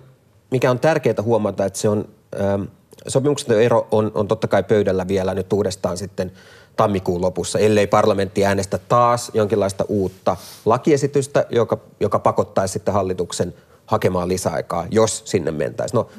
mikä 0.51 0.71
on 0.71 0.79
tärkeää 0.79 1.21
huomata, 1.21 1.65
että 1.65 1.79
se 1.79 1.89
on, 1.89 2.07
ähm, 2.41 2.63
sopimukseton 3.07 3.61
ero 3.61 3.87
on, 3.91 4.11
on 4.15 4.27
totta 4.27 4.47
kai 4.47 4.63
pöydällä 4.63 5.07
vielä 5.07 5.33
nyt 5.33 5.53
uudestaan 5.53 5.97
sitten– 5.97 6.31
tammikuun 6.77 7.21
lopussa, 7.21 7.59
ellei 7.59 7.87
parlamentti 7.87 8.45
äänestä 8.45 8.77
taas 8.77 9.31
jonkinlaista 9.33 9.85
uutta 9.87 10.37
lakiesitystä, 10.65 11.45
joka, 11.49 11.77
joka 11.99 12.19
pakottaisi 12.19 12.71
sitten 12.71 12.93
hallituksen 12.93 13.53
hakemaan 13.85 14.27
lisäaikaa, 14.27 14.85
jos 14.91 15.21
sinne 15.25 15.51
mentäisiin. 15.51 15.97
No, 15.97 16.09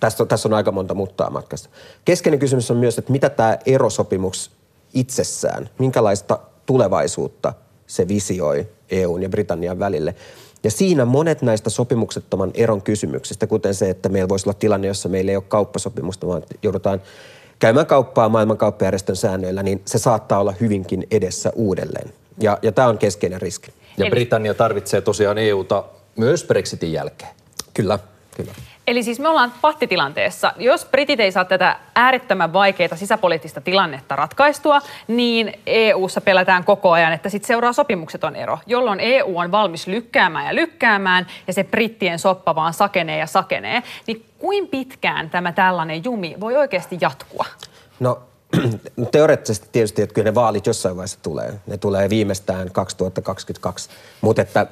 tässä 0.00 0.22
on, 0.22 0.28
tässä 0.28 0.48
on 0.48 0.54
aika 0.54 0.72
monta 0.72 0.94
muuttaa 0.94 1.30
matkassa. 1.30 1.70
Keskeinen 2.04 2.40
kysymys 2.40 2.70
on 2.70 2.76
myös, 2.76 2.98
että 2.98 3.12
mitä 3.12 3.30
tämä 3.30 3.58
erosopimus 3.66 4.50
itsessään, 4.94 5.70
minkälaista 5.78 6.38
tulevaisuutta 6.66 7.52
se 7.86 8.08
visioi 8.08 8.68
EUn 8.90 9.22
ja 9.22 9.28
Britannian 9.28 9.78
välille. 9.78 10.14
Ja 10.64 10.70
siinä 10.70 11.04
monet 11.04 11.42
näistä 11.42 11.70
sopimuksettoman 11.70 12.50
eron 12.54 12.82
kysymyksistä, 12.82 13.46
kuten 13.46 13.74
se, 13.74 13.90
että 13.90 14.08
meillä 14.08 14.28
voisi 14.28 14.48
olla 14.48 14.58
tilanne, 14.58 14.86
jossa 14.86 15.08
meillä 15.08 15.30
ei 15.30 15.36
ole 15.36 15.44
kauppasopimusta, 15.48 16.26
vaan 16.26 16.42
joudutaan 16.62 17.02
käymään 17.58 17.86
kauppaa 17.86 18.28
maailmankauppajärjestön 18.28 19.16
säännöillä, 19.16 19.62
niin 19.62 19.82
se 19.84 19.98
saattaa 19.98 20.40
olla 20.40 20.54
hyvinkin 20.60 21.06
edessä 21.10 21.52
uudelleen. 21.54 22.12
Ja, 22.40 22.58
ja 22.62 22.72
tämä 22.72 22.88
on 22.88 22.98
keskeinen 22.98 23.42
riski. 23.42 23.70
Ja 23.98 24.10
Britannia 24.10 24.54
tarvitsee 24.54 25.00
tosiaan 25.00 25.38
EUta 25.38 25.84
myös 26.16 26.44
Brexitin 26.44 26.92
jälkeen. 26.92 27.30
Kyllä, 27.74 27.98
kyllä. 28.36 28.52
Eli 28.86 29.02
siis 29.02 29.20
me 29.20 29.28
ollaan 29.28 29.52
pattitilanteessa. 29.60 30.52
Jos 30.56 30.84
britit 30.84 31.20
ei 31.20 31.32
saa 31.32 31.44
tätä 31.44 31.76
äärettömän 31.94 32.52
vaikeaa 32.52 32.96
sisäpoliittista 32.96 33.60
tilannetta 33.60 34.16
ratkaistua, 34.16 34.80
niin 35.08 35.52
EU-ssa 35.66 36.20
pelätään 36.20 36.64
koko 36.64 36.90
ajan, 36.90 37.12
että 37.12 37.28
sitten 37.28 37.46
seuraa 37.46 37.72
sopimukseton 37.72 38.36
ero, 38.36 38.58
jolloin 38.66 39.00
EU 39.00 39.38
on 39.38 39.52
valmis 39.52 39.86
lykkäämään 39.86 40.46
ja 40.46 40.54
lykkäämään, 40.54 41.26
ja 41.46 41.52
se 41.52 41.64
brittien 41.64 42.18
soppa 42.18 42.54
vaan 42.54 42.74
sakenee 42.74 43.18
ja 43.18 43.26
sakenee. 43.26 43.82
Niin 44.06 44.24
kuin 44.38 44.68
pitkään 44.68 45.30
tämä 45.30 45.52
tällainen 45.52 46.04
jumi 46.04 46.36
voi 46.40 46.56
oikeasti 46.56 46.98
jatkua? 47.00 47.44
No 48.00 48.18
teoreettisesti 49.12 49.68
tietysti, 49.72 50.02
että 50.02 50.14
kyllä 50.14 50.30
ne 50.30 50.34
vaalit 50.34 50.66
jossain 50.66 50.96
vaiheessa 50.96 51.18
tulee. 51.22 51.60
Ne 51.66 51.76
tulee 51.76 52.10
viimeistään 52.10 52.70
2022, 52.70 53.90
mutta 54.20 54.42
että 54.42 54.66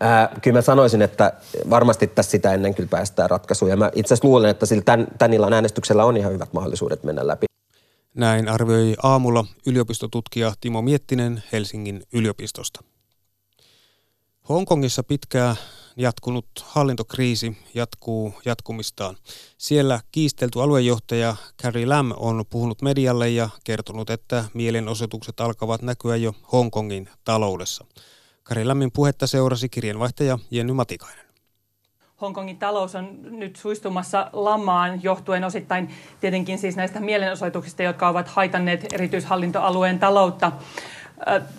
Ää, 0.00 0.36
kyllä 0.42 0.58
mä 0.58 0.62
sanoisin, 0.62 1.02
että 1.02 1.32
varmasti 1.70 2.06
tässä 2.06 2.30
sitä 2.30 2.54
ennen 2.54 2.74
kyllä 2.74 2.88
päästään 2.88 3.30
ratkaisuun. 3.30 3.70
Ja 3.70 3.76
mä 3.76 3.90
itse 3.94 4.14
asiassa 4.14 4.28
luulen, 4.28 4.50
että 4.50 4.66
sillä 4.66 4.82
tämän, 4.82 5.06
tämän 5.18 5.34
illan 5.34 5.52
äänestyksellä 5.52 6.04
on 6.04 6.16
ihan 6.16 6.32
hyvät 6.32 6.52
mahdollisuudet 6.52 7.04
mennä 7.04 7.26
läpi. 7.26 7.46
Näin 8.14 8.48
arvioi 8.48 8.94
aamulla 9.02 9.44
yliopistotutkija 9.66 10.52
Timo 10.60 10.82
Miettinen 10.82 11.42
Helsingin 11.52 12.02
yliopistosta. 12.12 12.80
Hongkongissa 14.48 15.02
pitkää 15.02 15.56
jatkunut 15.96 16.46
hallintokriisi 16.64 17.56
jatkuu 17.74 18.34
jatkumistaan. 18.44 19.16
Siellä 19.58 20.00
kiistelty 20.12 20.62
aluejohtaja 20.62 21.36
Carrie 21.62 21.86
Lam 21.86 22.12
on 22.16 22.44
puhunut 22.50 22.82
medialle 22.82 23.30
ja 23.30 23.48
kertonut, 23.64 24.10
että 24.10 24.44
mielenosoitukset 24.54 25.40
alkavat 25.40 25.82
näkyä 25.82 26.16
jo 26.16 26.34
Hongkongin 26.52 27.08
taloudessa. 27.24 27.84
Kari 28.48 28.68
Lämmin 28.68 28.92
puhetta 28.92 29.26
seurasi 29.26 29.68
kirjanvaihtaja 29.68 30.38
Jenny 30.50 30.72
Matikainen. 30.72 31.24
Hongkongin 32.20 32.58
talous 32.58 32.94
on 32.94 33.18
nyt 33.22 33.56
suistumassa 33.56 34.30
lamaan 34.32 35.02
johtuen 35.02 35.44
osittain 35.44 35.90
tietenkin 36.20 36.58
siis 36.58 36.76
näistä 36.76 37.00
mielenosoituksista, 37.00 37.82
jotka 37.82 38.08
ovat 38.08 38.28
haitanneet 38.28 38.92
erityishallintoalueen 38.92 39.98
taloutta. 39.98 40.52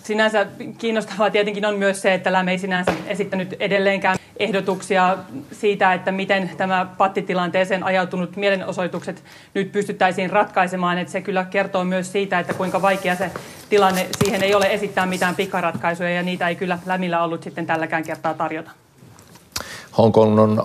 Sinänsä 0.04 0.46
kiinnostavaa 0.78 1.30
tietenkin 1.30 1.66
on 1.66 1.76
myös 1.76 2.02
se, 2.02 2.14
että 2.14 2.34
Lämme 2.34 2.52
ei 2.52 2.60
sinänsä 2.60 2.94
esittänyt 3.08 3.56
edelleenkään 3.60 4.18
ehdotuksia 4.38 5.18
siitä, 5.52 5.94
että 5.94 6.12
miten 6.12 6.52
tämä 6.58 6.86
pattitilanteeseen 6.98 7.84
ajautunut 7.84 8.36
mielenosoitukset 8.36 9.24
nyt 9.54 9.72
pystyttäisiin 9.72 10.30
ratkaisemaan. 10.30 10.98
Että 10.98 11.12
se 11.12 11.22
kyllä 11.22 11.46
kertoo 11.46 11.84
myös 11.84 12.12
siitä, 12.12 12.40
että 12.40 12.54
kuinka 12.54 12.82
vaikea 12.82 13.16
se 13.16 13.32
tilanne, 13.70 14.08
siihen 14.24 14.44
ei 14.44 14.56
ole 14.56 14.74
esittää 14.74 15.06
mitään 15.06 15.36
pikaratkaisuja 15.36 16.10
ja 16.10 16.24
niitä 16.24 16.48
ei 16.48 16.56
kyllä 16.56 16.80
Lämillä 16.86 17.24
ollut 17.24 17.44
sitten 17.44 17.66
tälläkään 17.66 18.04
kertaa 18.04 18.34
tarjota. 18.34 18.72
Hongkong 19.98 20.40
on, 20.40 20.64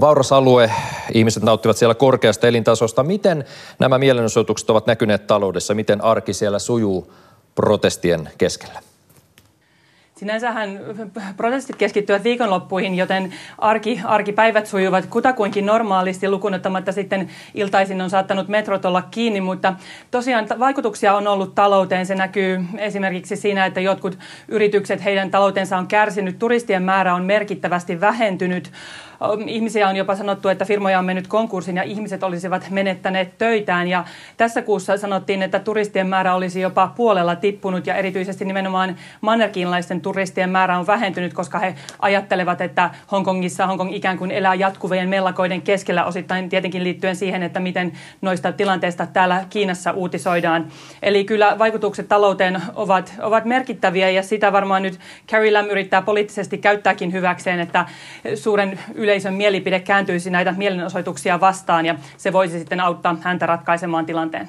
vauras 0.00 0.32
alue, 0.32 0.70
ihmiset 1.14 1.42
nauttivat 1.42 1.76
siellä 1.76 1.94
korkeasta 1.94 2.46
elintasosta. 2.46 3.02
Miten 3.02 3.44
nämä 3.78 3.98
mielenosoitukset 3.98 4.70
ovat 4.70 4.86
näkyneet 4.86 5.26
taloudessa? 5.26 5.74
Miten 5.74 6.04
arki 6.04 6.32
siellä 6.32 6.58
sujuu 6.58 7.12
protestien 7.54 8.28
keskellä? 8.38 8.80
Sinänsähän 10.22 10.80
protestit 11.36 11.76
keskittyvät 11.76 12.24
viikonloppuihin, 12.24 12.94
joten 12.94 13.32
arki, 13.58 14.00
arkipäivät 14.04 14.66
sujuvat 14.66 15.06
kutakuinkin 15.06 15.66
normaalisti 15.66 16.28
lukunottamatta 16.28 16.92
sitten 16.92 17.30
iltaisin 17.54 18.00
on 18.00 18.10
saattanut 18.10 18.48
metrot 18.48 18.84
olla 18.84 19.02
kiinni, 19.02 19.40
mutta 19.40 19.74
tosiaan 20.10 20.46
vaikutuksia 20.58 21.14
on 21.14 21.26
ollut 21.26 21.54
talouteen. 21.54 22.06
Se 22.06 22.14
näkyy 22.14 22.64
esimerkiksi 22.78 23.36
siinä, 23.36 23.66
että 23.66 23.80
jotkut 23.80 24.18
yritykset, 24.48 25.04
heidän 25.04 25.30
taloutensa 25.30 25.78
on 25.78 25.86
kärsinyt, 25.86 26.38
turistien 26.38 26.82
määrä 26.82 27.14
on 27.14 27.24
merkittävästi 27.24 28.00
vähentynyt. 28.00 28.72
Ihmisiä 29.46 29.88
on 29.88 29.96
jopa 29.96 30.16
sanottu, 30.16 30.48
että 30.48 30.64
firmoja 30.64 30.98
on 30.98 31.04
mennyt 31.04 31.26
konkurssiin 31.26 31.76
ja 31.76 31.82
ihmiset 31.82 32.22
olisivat 32.22 32.70
menettäneet 32.70 33.38
töitään. 33.38 33.88
Ja 33.88 34.04
tässä 34.36 34.62
kuussa 34.62 34.96
sanottiin, 34.96 35.42
että 35.42 35.58
turistien 35.58 36.06
määrä 36.06 36.34
olisi 36.34 36.60
jopa 36.60 36.92
puolella 36.96 37.36
tippunut 37.36 37.86
ja 37.86 37.94
erityisesti 37.94 38.44
nimenomaan 38.44 38.96
mannerkiinlaisten 39.20 40.00
turistien 40.00 40.50
määrä 40.50 40.78
on 40.78 40.86
vähentynyt, 40.86 41.34
koska 41.34 41.58
he 41.58 41.74
ajattelevat, 41.98 42.60
että 42.60 42.90
Hongkongissa 43.12 43.66
Hongkong 43.66 43.94
ikään 43.94 44.18
kuin 44.18 44.30
elää 44.30 44.54
jatkuvien 44.54 45.08
mellakoiden 45.08 45.62
keskellä 45.62 46.04
osittain 46.04 46.48
tietenkin 46.48 46.84
liittyen 46.84 47.16
siihen, 47.16 47.42
että 47.42 47.60
miten 47.60 47.92
noista 48.20 48.52
tilanteista 48.52 49.06
täällä 49.06 49.44
Kiinassa 49.50 49.92
uutisoidaan. 49.92 50.66
Eli 51.02 51.24
kyllä 51.24 51.56
vaikutukset 51.58 52.08
talouteen 52.08 52.62
ovat, 52.74 53.14
ovat 53.22 53.44
merkittäviä 53.44 54.10
ja 54.10 54.22
sitä 54.22 54.52
varmaan 54.52 54.82
nyt 54.82 54.98
Carrie 55.30 55.52
Lam 55.52 55.66
yrittää 55.66 56.02
poliittisesti 56.02 56.58
käyttääkin 56.58 57.12
hyväkseen, 57.12 57.60
että 57.60 57.86
suuren 58.34 58.78
yle 58.94 59.11
yleisön 59.12 59.34
mielipide 59.34 59.80
kääntyisi 59.80 60.30
näitä 60.30 60.54
mielenosoituksia 60.56 61.40
vastaan 61.40 61.86
ja 61.86 61.94
se 62.16 62.32
voisi 62.32 62.58
sitten 62.58 62.80
auttaa 62.80 63.16
häntä 63.20 63.46
ratkaisemaan 63.46 64.06
tilanteen. 64.06 64.48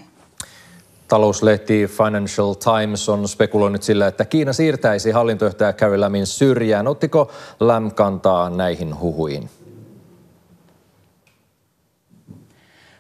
talouslehti 1.08 1.88
Financial 1.88 2.54
Times 2.54 3.10
on 3.10 3.28
spekuloinut 3.28 3.84
sillä, 3.84 4.08
että 4.08 4.26
Kiina 4.26 4.54
siirtäisi 4.54 5.12
hallintojohtaja 5.12 5.74
Carrie 5.74 5.98
Lamin 5.98 6.28
syrjään. 6.28 6.88
Ottiko 6.88 7.32
Lam 7.60 7.92
kantaa 7.92 8.50
näihin 8.50 9.00
huhuihin? 9.00 9.50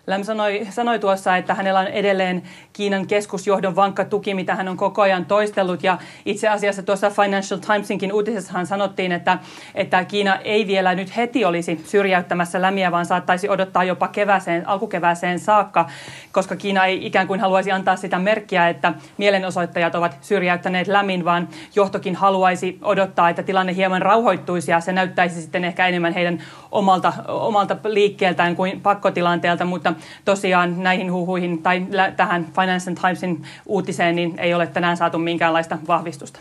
Läm 0.07 0.23
sanoi, 0.23 0.67
sanoi 0.69 0.99
tuossa, 0.99 1.37
että 1.37 1.53
hänellä 1.53 1.79
on 1.79 1.87
edelleen 1.87 2.43
Kiinan 2.73 3.07
keskusjohdon 3.07 3.75
vankka 3.75 4.05
tuki, 4.05 4.33
mitä 4.33 4.55
hän 4.55 4.67
on 4.67 4.77
koko 4.77 5.01
ajan 5.01 5.25
toistellut. 5.25 5.83
Ja 5.83 5.97
itse 6.25 6.49
asiassa 6.49 6.83
tuossa 6.83 7.09
Financial 7.09 7.59
Timesinkin 7.59 8.13
uutisessahan 8.13 8.67
sanottiin, 8.67 9.11
että, 9.11 9.37
että 9.75 10.05
Kiina 10.05 10.35
ei 10.35 10.67
vielä 10.67 10.95
nyt 10.95 11.17
heti 11.17 11.45
olisi 11.45 11.81
syrjäyttämässä 11.85 12.61
lämiä, 12.61 12.91
vaan 12.91 13.05
saattaisi 13.05 13.49
odottaa 13.49 13.83
jopa 13.83 14.07
kevääseen, 14.07 14.67
alkukevääseen 14.67 15.39
saakka, 15.39 15.89
koska 16.31 16.55
Kiina 16.55 16.85
ei 16.85 17.05
ikään 17.05 17.27
kuin 17.27 17.39
haluaisi 17.39 17.71
antaa 17.71 17.95
sitä 17.95 18.19
merkkiä, 18.19 18.69
että 18.69 18.93
mielenosoittajat 19.17 19.95
ovat 19.95 20.17
syrjäyttäneet 20.21 20.87
lämin, 20.87 21.25
vaan 21.25 21.47
johtokin 21.75 22.15
haluaisi 22.15 22.79
odottaa, 22.81 23.29
että 23.29 23.43
tilanne 23.43 23.75
hieman 23.75 24.01
rauhoittuisi 24.01 24.71
ja 24.71 24.79
se 24.79 24.93
näyttäisi 24.93 25.41
sitten 25.41 25.63
ehkä 25.63 25.87
enemmän 25.87 26.13
heidän 26.13 26.43
omalta, 26.71 27.13
omalta 27.27 27.77
liikkeeltään 27.85 28.55
kuin 28.55 28.81
pakkotilanteelta, 28.81 29.65
mutta 29.65 29.92
tosiaan 30.25 30.83
näihin 30.83 31.11
huhuihin 31.11 31.63
tai 31.63 31.85
tähän 32.17 32.45
Financial 32.45 32.95
Timesin 32.95 33.43
uutiseen 33.65 34.15
niin 34.15 34.39
ei 34.39 34.53
ole 34.53 34.67
tänään 34.67 34.97
saatu 34.97 35.17
minkäänlaista 35.17 35.77
vahvistusta. 35.87 36.39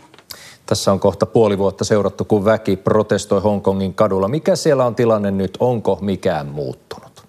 Tässä 0.65 0.91
on 0.91 0.99
kohta 0.99 1.25
puoli 1.25 1.57
vuotta 1.57 1.83
seurattu, 1.83 2.25
kun 2.25 2.45
väki 2.45 2.75
protestoi 2.75 3.41
Hongkongin 3.41 3.93
kadulla. 3.93 4.27
Mikä 4.27 4.55
siellä 4.55 4.85
on 4.85 4.95
tilanne 4.95 5.31
nyt? 5.31 5.57
Onko 5.59 5.97
mikään 6.01 6.47
muuttunut? 6.47 7.25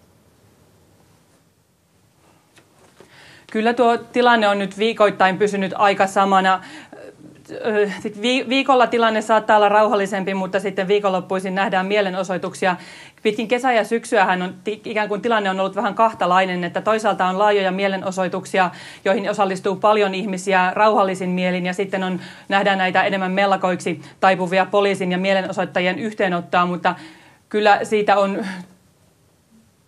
Kyllä 3.53 3.75
tuo 3.75 3.99
tilanne 3.99 4.49
on 4.49 4.59
nyt 4.59 4.79
viikoittain 4.79 5.39
pysynyt 5.39 5.73
aika 5.77 6.07
samana 6.07 6.61
viikolla 8.49 8.87
tilanne 8.87 9.21
saattaa 9.23 9.57
olla 9.57 9.69
rauhallisempi, 9.69 10.35
mutta 10.35 10.61
sitten 10.61 10.89
viikonloppuisin 10.89 11.55
nähdään 11.55 11.87
mielenosoituksia. 11.87 12.77
Pitkin 13.23 13.49
kesä- 13.49 13.73
ja 13.73 13.85
syksyähän 13.85 14.43
on 14.43 14.55
ikään 14.67 15.09
kuin 15.09 15.23
tilanne 15.23 15.51
on 15.51 15.61
ollut 15.61 15.77
vähän 15.77 15.95
kahtalainen, 15.95 16.65
että 16.65 16.81
toisaalta 16.81 17.27
on 17.27 17.39
laajoja 17.39 17.73
mielenosoituksia, 17.73 18.71
joihin 19.05 19.31
osallistuu 19.31 19.77
paljon 19.77 20.15
ihmisiä 20.15 20.73
rauhallisin 20.75 21.31
mielin 21.31 21.67
ja 21.67 21.73
sitten 21.73 22.05
on, 22.05 22.21
nähdään 22.49 22.79
näitä 22.79 23.03
enemmän 23.03 23.33
mellakoiksi 23.33 24.03
taipuvia 24.21 24.67
poliisin 24.67 25.13
ja 25.13 25.19
mielenosoittajien 25.19 25.99
yhteenottoa, 25.99 26.67
mutta 26.67 26.95
kyllä 27.49 27.81
siitä 27.83 28.17
on 28.17 28.45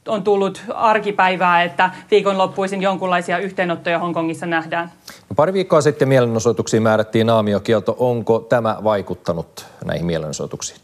on 0.08 0.22
tullut 0.22 0.62
arkipäivää, 0.74 1.62
että 1.62 1.90
viikonloppuisin 2.10 2.82
jonkunlaisia 2.82 3.38
yhteenottoja 3.38 3.98
Hongkongissa 3.98 4.46
nähdään. 4.46 4.92
No 5.30 5.34
pari 5.36 5.52
viikkoa 5.52 5.80
sitten 5.80 6.08
mielenosoituksiin 6.08 6.82
määrättiin 6.82 7.26
naamiokielto. 7.26 7.96
Onko 7.98 8.38
tämä 8.38 8.76
vaikuttanut 8.84 9.66
näihin 9.84 10.06
mielenosoituksiin? 10.06 10.80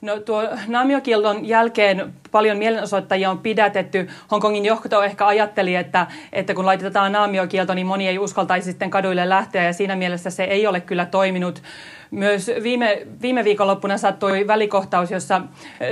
No 0.00 0.20
tuo 0.20 0.42
naamiokielton 0.66 1.48
jälkeen 1.48 2.12
paljon 2.30 2.58
mielenosoittajia 2.58 3.30
on 3.30 3.38
pidätetty. 3.38 4.08
Hongkongin 4.30 4.64
johto 4.64 5.02
ehkä 5.02 5.26
ajatteli, 5.26 5.74
että, 5.74 6.06
että 6.32 6.54
kun 6.54 6.66
laitetaan 6.66 7.12
naamiokielto, 7.12 7.74
niin 7.74 7.86
moni 7.86 8.08
ei 8.08 8.18
uskaltaisi 8.18 8.70
sitten 8.70 8.90
kaduille 8.90 9.28
lähteä 9.28 9.64
ja 9.64 9.72
siinä 9.72 9.96
mielessä 9.96 10.30
se 10.30 10.44
ei 10.44 10.66
ole 10.66 10.80
kyllä 10.80 11.06
toiminut. 11.06 11.62
Myös 12.10 12.50
viime, 12.62 13.06
viime 13.22 13.44
viikonloppuna 13.44 13.98
sattui 13.98 14.46
välikohtaus, 14.46 15.10
jossa 15.10 15.40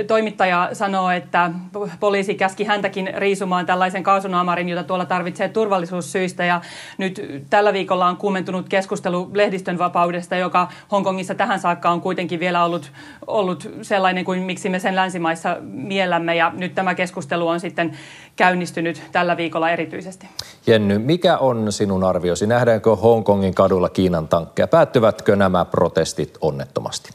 toimittaja 0.07 0.69
sanoo, 0.73 1.09
että 1.09 1.51
poliisi 1.99 2.35
käski 2.35 2.63
häntäkin 2.63 3.09
riisumaan 3.17 3.65
tällaisen 3.65 4.03
kaasunaamarin, 4.03 4.69
jota 4.69 4.83
tuolla 4.83 5.05
tarvitsee 5.05 5.49
turvallisuussyistä. 5.49 6.45
Ja 6.45 6.61
nyt 6.97 7.21
tällä 7.49 7.73
viikolla 7.73 8.07
on 8.07 8.17
kuumentunut 8.17 8.69
keskustelu 8.69 9.31
lehdistön 9.33 9.77
vapaudesta, 9.77 10.35
joka 10.35 10.67
Hongkongissa 10.91 11.35
tähän 11.35 11.59
saakka 11.59 11.89
on 11.89 12.01
kuitenkin 12.01 12.39
vielä 12.39 12.63
ollut, 12.63 12.91
ollut 13.27 13.71
sellainen 13.81 14.25
kuin 14.25 14.43
miksi 14.43 14.69
me 14.69 14.79
sen 14.79 14.95
länsimaissa 14.95 15.57
miellämme. 15.61 16.35
Ja 16.35 16.51
nyt 16.55 16.75
tämä 16.75 16.95
keskustelu 16.95 17.47
on 17.47 17.59
sitten 17.59 17.97
käynnistynyt 18.37 19.01
tällä 19.11 19.37
viikolla 19.37 19.69
erityisesti. 19.69 20.27
Jenny, 20.67 20.97
mikä 20.97 21.37
on 21.37 21.71
sinun 21.71 22.03
arviosi? 22.03 22.47
Nähdäänkö 22.47 22.95
Hongkongin 22.95 23.55
kadulla 23.55 23.89
Kiinan 23.89 24.27
tankkeja? 24.27 24.67
Päättyvätkö 24.67 25.35
nämä 25.35 25.65
protestit 25.65 26.37
onnettomasti? 26.41 27.09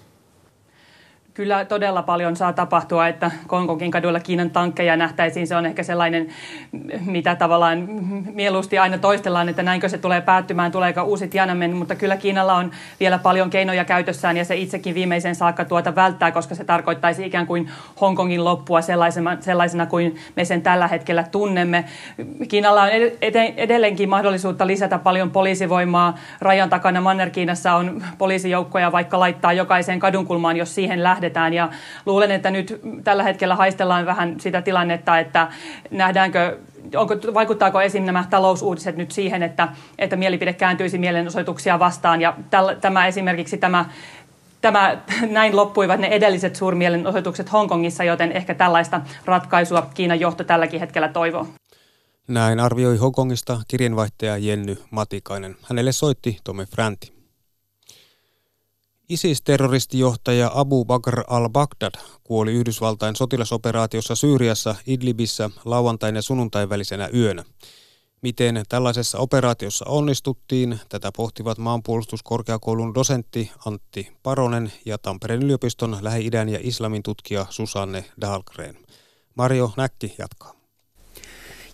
Kyllä 1.34 1.64
todella 1.64 2.02
paljon 2.02 2.36
saa 2.36 2.52
tapahtua, 2.52 3.08
että 3.08 3.30
Kongokin 3.46 3.90
kaduilla 3.90 4.20
Kiinan 4.20 4.50
tankkeja 4.50 4.96
nähtäisiin. 4.96 5.46
Se 5.46 5.56
on 5.56 5.66
ehkä 5.66 5.82
sellainen, 5.82 6.28
mitä 7.06 7.34
tavallaan 7.34 7.88
mieluusti 8.34 8.78
aina 8.78 8.98
toistellaan, 8.98 9.48
että 9.48 9.62
näinkö 9.62 9.88
se 9.88 9.98
tulee 9.98 10.20
päättymään, 10.20 10.72
tuleeko 10.72 11.02
uusi 11.02 11.28
Tiananmen, 11.28 11.76
mutta 11.76 11.94
kyllä 11.94 12.16
Kiinalla 12.16 12.54
on 12.54 12.70
vielä 13.00 13.18
paljon 13.18 13.50
keinoja 13.50 13.84
käytössään 13.84 14.36
ja 14.36 14.44
se 14.44 14.56
itsekin 14.56 14.94
viimeisen 14.94 15.34
saakka 15.34 15.64
tuota 15.64 15.94
välttää, 15.94 16.30
koska 16.30 16.54
se 16.54 16.64
tarkoittaisi 16.64 17.26
ikään 17.26 17.46
kuin 17.46 17.70
Hongkongin 18.00 18.44
loppua 18.44 18.80
sellaisena, 18.80 19.36
sellaisena 19.40 19.86
kuin 19.86 20.16
me 20.36 20.44
sen 20.44 20.62
tällä 20.62 20.88
hetkellä 20.88 21.24
tunnemme. 21.30 21.84
Kiinalla 22.48 22.82
on 22.82 22.88
edelleenkin 23.56 24.08
mahdollisuutta 24.08 24.66
lisätä 24.66 24.98
paljon 24.98 25.30
poliisivoimaa. 25.30 26.18
Rajan 26.40 26.70
takana 26.70 27.00
Manner-Kiinassa 27.00 27.74
on 27.74 28.04
poliisijoukkoja 28.18 28.92
vaikka 28.92 29.20
laittaa 29.20 29.52
jokaiseen 29.52 30.00
kadunkulmaan, 30.00 30.56
jos 30.56 30.74
siihen 30.74 31.02
lähdetään 31.02 31.21
lähdetään. 31.22 31.54
Ja 31.54 31.70
luulen, 32.06 32.30
että 32.30 32.50
nyt 32.50 32.80
tällä 33.04 33.22
hetkellä 33.22 33.56
haistellaan 33.56 34.06
vähän 34.06 34.40
sitä 34.40 34.62
tilannetta, 34.62 35.18
että 35.18 35.48
nähdäänkö 35.90 36.58
onko, 36.96 37.14
vaikuttaako 37.34 37.80
esim. 37.80 38.04
nämä 38.04 38.24
talousuutiset 38.30 38.96
nyt 38.96 39.12
siihen, 39.12 39.42
että, 39.42 39.68
että 39.98 40.16
mielipide 40.16 40.52
kääntyisi 40.52 40.98
mielenosoituksia 40.98 41.78
vastaan. 41.78 42.20
Ja 42.20 42.34
täl, 42.50 42.74
tämä 42.80 43.06
esimerkiksi 43.06 43.58
tämä 43.58 43.84
Tämä, 44.62 45.02
näin 45.38 45.56
loppuivat 45.56 46.00
ne 46.00 46.06
edelliset 46.06 46.56
suurmielenosoitukset 46.56 47.52
Hongkongissa, 47.52 48.04
joten 48.04 48.32
ehkä 48.32 48.54
tällaista 48.54 49.00
ratkaisua 49.24 49.90
Kiinan 49.94 50.20
johto 50.20 50.44
tälläkin 50.44 50.80
hetkellä 50.80 51.08
toivoo. 51.08 51.46
Näin 52.28 52.60
arvioi 52.60 52.96
Hongkongista 52.96 53.60
kirjanvaihtaja 53.68 54.36
Jenny 54.36 54.76
Matikainen. 54.90 55.56
Hänelle 55.62 55.92
soitti 55.92 56.38
Tomi 56.44 56.64
Franti. 56.64 57.21
ISIS-terroristijohtaja 59.12 60.50
Abu 60.54 60.84
Bakr 60.84 61.20
al-Baghdad 61.26 61.94
kuoli 62.24 62.52
Yhdysvaltain 62.52 63.16
sotilasoperaatiossa 63.16 64.14
Syyriassa 64.14 64.74
Idlibissä 64.86 65.50
lauantain 65.64 66.16
ja 66.16 66.22
sunnuntain 66.22 66.68
välisenä 66.68 67.08
yönä. 67.14 67.44
Miten 68.22 68.62
tällaisessa 68.68 69.18
operaatiossa 69.18 69.84
onnistuttiin, 69.88 70.80
tätä 70.88 71.10
pohtivat 71.16 71.58
maanpuolustuskorkeakoulun 71.58 72.94
dosentti 72.94 73.52
Antti 73.66 74.12
Paronen 74.22 74.72
ja 74.84 74.98
Tampereen 74.98 75.42
yliopiston 75.42 75.98
Lähi-idän 76.00 76.48
ja 76.48 76.58
islamin 76.62 77.02
tutkija 77.02 77.46
Susanne 77.50 78.04
Dahlgren. 78.20 78.78
Mario 79.34 79.72
Näkki 79.76 80.14
jatkaa. 80.18 80.54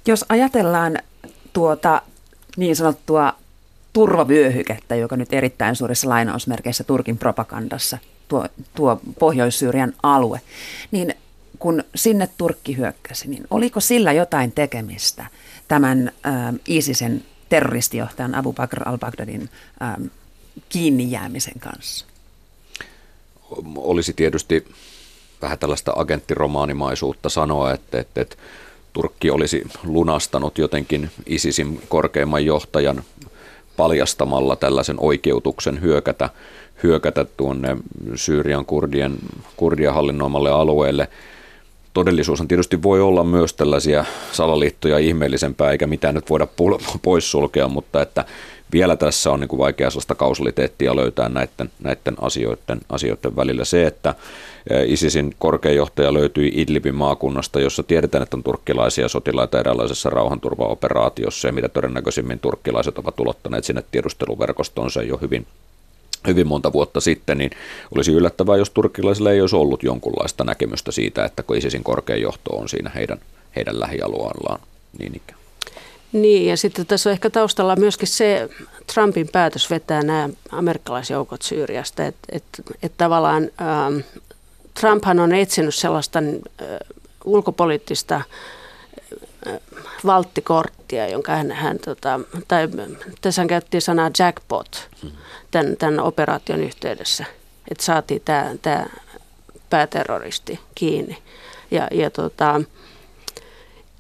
Jos 0.07 0.25
ajatellaan 0.29 0.99
tuota 1.53 2.03
niin 2.57 2.77
sanottua 2.77 3.35
turvavyöhykettä, 3.93 4.95
joka 4.95 5.17
nyt 5.17 5.33
erittäin 5.33 5.77
suurissa 5.77 6.09
lainausmerkeissä 6.09 6.85
Turkin 6.85 7.19
propagandassa 7.19 7.99
tuo, 8.29 8.47
tuo 8.75 9.01
Pohjois-Syyrian 9.19 9.93
alue, 10.03 10.41
niin 10.91 11.15
kun 11.59 11.85
sinne 11.95 12.29
Turkki 12.39 12.77
hyökkäsi, 12.77 13.29
niin 13.29 13.45
oliko 13.51 13.81
sillä 13.81 14.13
jotain 14.13 14.53
tekemistä 14.53 15.27
tämän 15.69 16.13
äh, 16.27 16.55
ISISen 16.67 17.25
terroristijohtajan 17.49 18.35
Abu 18.35 18.53
Bakr 18.53 18.89
al-Baghdadin 18.89 19.49
äh, 19.83 20.11
kiinni 20.69 21.11
jäämisen 21.11 21.61
kanssa? 21.61 22.07
Olisi 23.77 24.13
tietysti 24.13 24.65
vähän 25.43 25.59
tällaista 25.59 25.93
agenttiromaanimaisuutta 25.97 27.29
sanoa, 27.29 27.73
että, 27.73 28.01
että, 28.01 28.21
että 28.21 28.37
Turkki 28.93 29.31
olisi 29.31 29.63
lunastanut 29.85 30.59
jotenkin 30.59 31.11
ISISin 31.27 31.83
korkeimman 31.89 32.45
johtajan 32.45 33.03
paljastamalla 33.79 34.57
tällaisen 34.57 34.97
oikeutuksen 35.01 35.81
hyökätä, 35.81 36.31
hyökätä 36.83 37.27
tuonne 37.37 37.77
Syyrian 38.15 38.65
kurdien, 38.65 39.15
kurdien 39.57 39.95
hallinnoimalle 39.95 40.51
alueelle. 40.51 41.09
Todellisuus 41.95 42.43
tietysti 42.49 42.83
voi 42.83 43.01
olla 43.01 43.25
myös 43.25 43.55
tällaisia 43.55 44.05
salaliittoja 44.33 44.99
ihmeellisempää, 44.99 45.71
eikä 45.71 45.87
mitään 45.87 46.15
nyt 46.15 46.31
voida 46.31 46.47
poissulkea, 47.03 47.69
mutta 47.69 48.03
että 48.03 48.25
vielä 48.73 48.97
tässä 48.97 49.31
on 49.31 49.41
niin 49.41 49.49
kuin 49.49 49.59
vaikea 49.59 49.91
sellaista 49.91 50.15
kausaliteettia 50.15 50.97
löytää 50.97 51.29
näiden, 51.29 51.71
näiden 51.81 52.15
asioiden, 52.21 52.81
asioiden 52.89 53.37
välillä. 53.37 53.65
Se, 53.65 53.87
että 53.87 54.15
ISISin 54.87 55.35
korkeajohtaja 55.39 56.15
löytyi 56.15 56.53
Idlibin 56.55 56.95
maakunnasta, 56.95 57.61
jossa 57.61 57.83
tiedetään, 57.83 58.23
että 58.23 58.37
on 58.37 58.43
turkkilaisia 58.43 59.09
sotilaita 59.09 59.61
eräänlaisessa 59.61 60.11
rauhanturvaoperaatiossa 60.11 61.49
ja 61.49 61.53
mitä 61.53 61.69
todennäköisimmin 61.69 62.39
turkkilaiset 62.39 62.99
ovat 62.99 63.21
ulottaneet 63.21 63.65
sinne 63.65 63.85
tiedusteluverkostoonsa 63.91 65.03
jo 65.03 65.17
hyvin 65.17 65.47
hyvin 66.27 66.47
monta 66.47 66.73
vuotta 66.73 67.01
sitten, 67.01 67.39
niin 67.39 67.51
olisi 67.95 68.13
yllättävää, 68.13 68.57
jos 68.57 68.71
turkkilaisilla 68.71 69.31
ei 69.31 69.41
olisi 69.41 69.57
ollut 69.57 69.83
jonkunlaista 69.83 70.45
näkemystä 70.45 70.93
siitä, 70.93 71.25
että 71.25 71.43
kun 71.43 71.57
ISISin 71.57 71.85
korkein 71.85 72.23
johto 72.23 72.57
on 72.57 72.69
siinä 72.69 72.91
heidän, 72.95 73.19
heidän 73.57 73.81
lähialueellaan 73.81 74.61
niin 74.99 75.17
ikään. 75.17 75.38
Niin, 76.13 76.47
ja 76.47 76.57
sitten 76.57 76.87
tässä 76.87 77.11
on 77.11 77.13
ehkä 77.13 77.31
taustalla 77.31 77.77
myöskin 77.77 78.09
se 78.09 78.49
Trumpin 78.95 79.29
päätös 79.33 79.71
vetää 79.71 80.03
nämä 80.03 80.29
amerikkalaisjoukot 80.53 81.43
Syyriasta, 81.43 82.05
että 82.05 82.29
et, 82.33 82.45
et 82.83 82.93
tavallaan 82.97 83.43
ähm, 83.61 83.99
Trumphan 84.81 85.21
on 85.21 85.35
etsinyt 85.35 85.75
sellaista 85.75 86.19
äh, 86.19 86.67
ulkopoliittista 87.25 88.15
äh, 88.17 89.59
valttikorttia, 90.07 91.09
jonka 91.09 91.33
hän, 91.33 91.51
hän 91.51 91.79
tota, 91.79 92.21
tai 92.49 92.69
tässä 93.21 93.47
käytti 93.47 93.81
sanaa 93.81 94.11
jackpot 94.19 94.89
tämän, 95.51 95.77
tämän 95.77 96.01
operaation 96.01 96.65
yhteydessä, 96.65 97.25
että 97.71 97.85
saatiin 97.85 98.23
tämä, 98.25 98.55
tämä 98.63 98.87
pääterroristi 99.71 100.61
kiinni. 100.75 101.19
Ja, 101.71 101.89
ja 101.91 102.11
tota, 102.11 102.61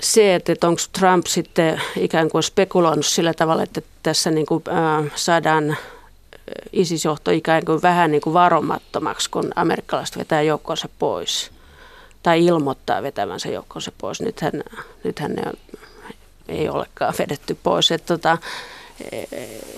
se, 0.02 0.34
että, 0.34 0.68
onko 0.68 0.80
Trump 0.98 1.26
sitten 1.26 1.80
ikään 1.96 2.28
kuin 2.28 2.42
spekuloinut 2.42 3.06
sillä 3.06 3.34
tavalla, 3.34 3.62
että 3.62 3.82
tässä 4.02 4.30
niin 4.30 4.46
kuin, 4.46 4.64
äh, 4.68 5.12
saadaan 5.14 5.76
ISIS-johto 6.72 7.30
ikään 7.30 7.64
kuin 7.64 7.82
vähän 7.82 8.10
niin 8.10 8.20
kuin 8.20 8.34
varomattomaksi, 8.34 9.30
kun 9.30 9.52
amerikkalaiset 9.56 10.18
vetää 10.18 10.42
joukkonsa 10.42 10.88
pois 10.98 11.50
tai 12.22 12.44
ilmoittaa 12.44 13.02
vetävänsä 13.02 13.48
joukkonsa 13.48 13.92
pois. 13.98 14.20
Nythän, 14.20 14.52
nythän 15.04 15.32
ne 15.32 15.42
ei 16.48 16.68
olekaan 16.68 17.14
vedetty 17.18 17.58
pois. 17.62 17.90
Et 17.90 18.06
tota, 18.06 18.38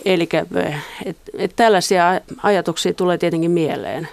eli 0.04 0.28
et, 1.04 1.16
et 1.34 1.52
tällaisia 1.56 2.20
ajatuksia 2.42 2.94
tulee 2.94 3.18
tietenkin 3.18 3.50
mieleen. 3.50 4.08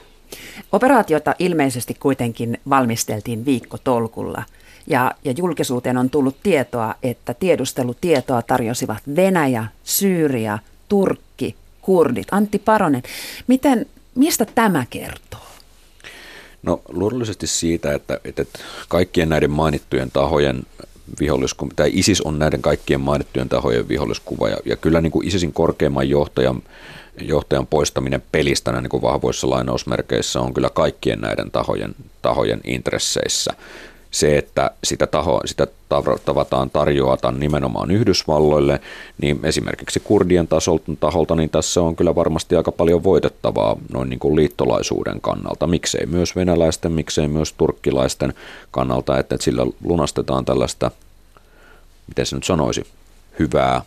Operaatiota 0.71 1.35
ilmeisesti 1.39 1.93
kuitenkin 1.93 2.59
valmisteltiin 2.69 3.45
viikko 3.45 3.77
tolkulla– 3.83 4.43
ja, 4.87 5.11
ja 5.23 5.31
julkisuuteen 5.37 5.97
on 5.97 6.09
tullut 6.09 6.35
tietoa, 6.43 6.95
että 7.03 7.33
tiedustelutietoa 7.33 8.41
tarjosivat 8.41 9.03
Venäjä, 9.15 9.65
Syyria, 9.83 10.59
Turkki, 10.89 11.55
kurdit. 11.81 12.27
Antti 12.31 12.59
Paronen, 12.59 13.03
miten, 13.47 13.85
mistä 14.15 14.45
tämä 14.55 14.85
kertoo? 14.89 15.39
No 16.63 16.81
luonnollisesti 16.89 17.47
siitä, 17.47 17.93
että, 17.93 18.19
että 18.25 18.45
kaikkien 18.87 19.29
näiden 19.29 19.51
mainittujen 19.51 20.11
tahojen 20.11 20.63
viholliskuva, 21.19 21.71
tai 21.75 21.91
ISIS 21.93 22.21
on 22.21 22.39
näiden 22.39 22.61
kaikkien 22.61 23.01
mainittujen 23.01 23.49
tahojen 23.49 23.87
viholliskuva, 23.87 24.49
ja, 24.49 24.57
ja 24.65 24.75
kyllä 24.75 25.01
niin 25.01 25.11
kuin 25.11 25.27
ISISin 25.27 25.53
korkeimman 25.53 26.09
johtajan, 26.09 26.63
johtajan 27.21 27.67
poistaminen 27.67 28.23
pelistä 28.31 28.81
niin 28.81 28.89
kuin 28.89 29.01
vahvoissa 29.01 29.49
lainausmerkeissä 29.49 30.41
on 30.41 30.53
kyllä 30.53 30.69
kaikkien 30.69 31.21
näiden 31.21 31.51
tahojen, 31.51 31.95
tahojen 32.21 32.61
intresseissä 32.63 33.53
se, 34.17 34.37
että 34.37 34.71
sitä, 34.83 35.07
taho, 35.07 35.41
sitä 35.45 35.67
tavataan 36.25 36.69
tarjoata 36.69 37.31
nimenomaan 37.31 37.91
Yhdysvalloille, 37.91 38.79
niin 39.21 39.39
esimerkiksi 39.43 39.99
kurdien 39.99 40.47
tasolta, 40.47 40.91
taholta, 40.99 41.35
niin 41.35 41.49
tässä 41.49 41.81
on 41.81 41.95
kyllä 41.95 42.15
varmasti 42.15 42.55
aika 42.55 42.71
paljon 42.71 43.03
voitettavaa 43.03 43.77
noin 43.93 44.09
niin 44.09 44.19
kuin 44.19 44.35
liittolaisuuden 44.35 45.21
kannalta. 45.21 45.67
Miksei 45.67 46.05
myös 46.05 46.35
venäläisten, 46.35 46.91
miksei 46.91 47.27
myös 47.27 47.53
turkkilaisten 47.53 48.33
kannalta, 48.71 49.19
että 49.19 49.37
sillä 49.39 49.65
lunastetaan 49.83 50.45
tällaista, 50.45 50.91
miten 52.07 52.25
se 52.25 52.35
nyt 52.35 52.43
sanoisi, 52.43 52.87
hyvää 53.39 53.81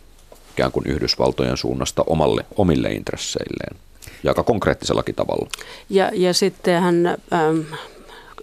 ikään 0.52 0.72
kuin 0.72 0.86
Yhdysvaltojen 0.86 1.56
suunnasta 1.56 2.04
omalle, 2.06 2.44
omille 2.56 2.88
intresseilleen 2.88 3.76
ja 4.22 4.30
aika 4.30 4.42
konkreettisellakin 4.42 5.14
tavalla. 5.14 5.48
Ja, 5.90 6.10
ja 6.14 6.34
sitten 6.34 6.82
hän 6.82 7.06
ähm, 7.06 7.60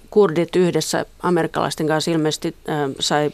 kurdit 0.10 0.56
yhdessä 0.56 1.06
amerikkalaisten 1.24 1.88
kanssa 1.88 2.12
ilmeisesti 2.12 2.56
sai 3.00 3.32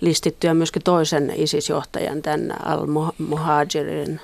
listittyä 0.00 0.54
myöskin 0.54 0.82
toisen 0.82 1.32
ISIS-johtajan, 1.36 2.22
tämän 2.22 2.66
al-Muhajirin 2.66 4.20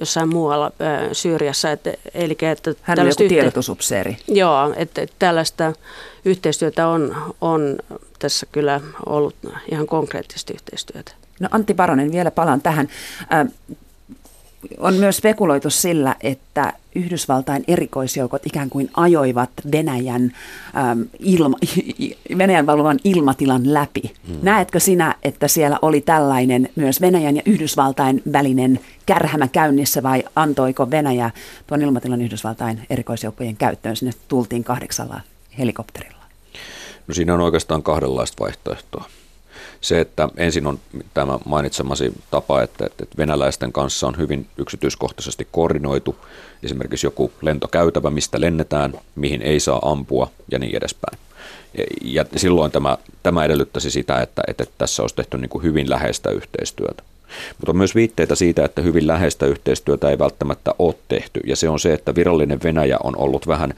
jossain 0.00 0.28
muualla 0.28 0.72
Syyriassa. 1.12 1.70
Että, 1.70 1.92
eli, 2.14 2.36
että 2.40 2.74
Hän 2.82 3.00
oli 3.00 3.08
joku 3.08 3.22
yhte- 3.22 3.28
tiedotusupseeri. 3.28 4.16
Joo, 4.28 4.74
että, 4.76 5.02
että 5.02 5.16
tällaista 5.18 5.72
yhteistyötä 6.24 6.88
on, 6.88 7.16
on 7.40 7.76
tässä 8.18 8.46
kyllä 8.52 8.80
ollut 9.06 9.34
ihan 9.70 9.86
konkreettista 9.86 10.52
yhteistyötä. 10.52 11.12
No 11.40 11.48
Antti 11.50 11.74
Paronen, 11.74 12.12
vielä 12.12 12.30
palaan 12.30 12.60
tähän. 12.60 12.88
Äh, 13.32 13.46
on 14.78 14.94
myös 14.94 15.16
spekuloitu 15.16 15.70
sillä, 15.70 16.16
että 16.20 16.72
Yhdysvaltain 16.94 17.64
erikoisjoukot 17.68 18.46
ikään 18.46 18.70
kuin 18.70 18.90
ajoivat 18.96 19.50
Venäjän, 19.72 20.32
ähm, 20.76 21.00
ilma, 21.18 21.56
Venäjän 22.38 22.66
valvovan 22.66 22.98
ilmatilan 23.04 23.74
läpi. 23.74 24.02
Hmm. 24.26 24.36
Näetkö 24.42 24.80
sinä, 24.80 25.14
että 25.22 25.48
siellä 25.48 25.78
oli 25.82 26.00
tällainen 26.00 26.68
myös 26.76 27.00
Venäjän 27.00 27.36
ja 27.36 27.42
Yhdysvaltain 27.46 28.22
välinen 28.32 28.80
kärhämä 29.06 29.48
käynnissä 29.48 30.02
vai 30.02 30.24
antoiko 30.36 30.90
Venäjä 30.90 31.30
tuon 31.66 31.82
ilmatilan 31.82 32.22
Yhdysvaltain 32.22 32.86
erikoisjoukkojen 32.90 33.56
käyttöön? 33.56 33.96
Sinne 33.96 34.12
tultiin 34.28 34.64
kahdeksalla 34.64 35.20
helikopterilla. 35.58 36.24
No 37.08 37.14
siinä 37.14 37.34
on 37.34 37.40
oikeastaan 37.40 37.82
kahdenlaista 37.82 38.44
vaihtoehtoa 38.44 39.04
se, 39.84 40.00
että 40.00 40.28
ensin 40.36 40.66
on 40.66 40.80
tämä 41.14 41.38
mainitsemasi 41.44 42.12
tapa, 42.30 42.62
että, 42.62 42.86
että 42.86 43.04
venäläisten 43.18 43.72
kanssa 43.72 44.06
on 44.06 44.16
hyvin 44.18 44.46
yksityiskohtaisesti 44.56 45.48
koordinoitu 45.50 46.16
esimerkiksi 46.62 47.06
joku 47.06 47.32
lentokäytävä, 47.42 48.10
mistä 48.10 48.40
lennetään, 48.40 48.94
mihin 49.14 49.42
ei 49.42 49.60
saa 49.60 49.90
ampua 49.90 50.30
ja 50.50 50.58
niin 50.58 50.76
edespäin. 50.76 51.18
Ja 52.02 52.24
silloin 52.36 52.72
tämä, 52.72 52.98
tämä 53.22 53.44
edellyttäisi 53.44 53.90
sitä, 53.90 54.20
että, 54.20 54.42
että 54.48 54.64
tässä 54.78 55.02
olisi 55.02 55.14
tehty 55.14 55.38
niin 55.38 55.48
kuin 55.48 55.64
hyvin 55.64 55.90
läheistä 55.90 56.30
yhteistyötä. 56.30 57.02
Mutta 57.58 57.70
on 57.70 57.76
myös 57.76 57.94
viitteitä 57.94 58.34
siitä, 58.34 58.64
että 58.64 58.82
hyvin 58.82 59.06
läheistä 59.06 59.46
yhteistyötä 59.46 60.10
ei 60.10 60.18
välttämättä 60.18 60.74
ole 60.78 60.94
tehty. 61.08 61.40
Ja 61.46 61.56
se 61.56 61.68
on 61.68 61.80
se, 61.80 61.92
että 61.92 62.14
virallinen 62.14 62.60
Venäjä 62.62 62.96
on 63.04 63.16
ollut 63.16 63.46
vähän 63.46 63.74